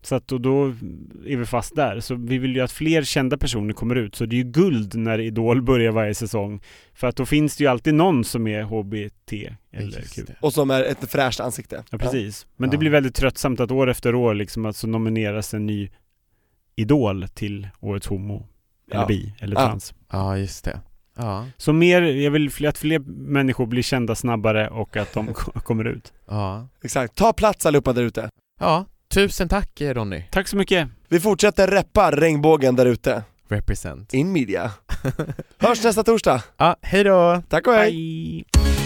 [0.06, 0.66] Så att då, då
[1.26, 2.00] är vi fast där.
[2.00, 4.14] Så vi vill ju att fler kända personer kommer ut.
[4.14, 6.60] Så det är ju guld när Idol börjar varje säsong.
[6.94, 9.32] För att då finns det ju alltid någon som är HBT
[9.72, 10.22] eller Q.
[10.26, 10.34] det.
[10.40, 11.84] Och som är ett fräscht ansikte.
[11.90, 12.46] Ja, precis.
[12.56, 12.78] Men det Ja.
[12.78, 15.90] blir väldigt tröttsamt att år efter år liksom alltså nomineras en ny
[16.76, 18.46] Idol till Årets Homo,
[18.90, 19.06] eller Ja.
[19.06, 19.66] bi, eller Ja.
[19.66, 19.94] trans.
[20.12, 20.80] Ja, just det.
[21.16, 25.26] Ja, Så mer, jag vill fler- att fler människor blir kända snabbare och att de
[25.34, 26.12] ko- kommer ut.
[26.28, 26.68] ja.
[26.82, 28.30] Exakt, ta plats allihopa där ute.
[28.60, 28.84] Ja,
[29.16, 30.22] tusen tack Ronny.
[30.30, 30.88] Tack så mycket!
[31.08, 33.22] Vi fortsätter reppa regnbågen där ute.
[33.48, 34.14] Represent.
[34.14, 34.70] In media.
[35.58, 36.42] Hörs nästa torsdag.
[36.56, 37.42] Ja, hej då!
[37.48, 37.92] Tack och hej!
[37.92, 38.85] Bye!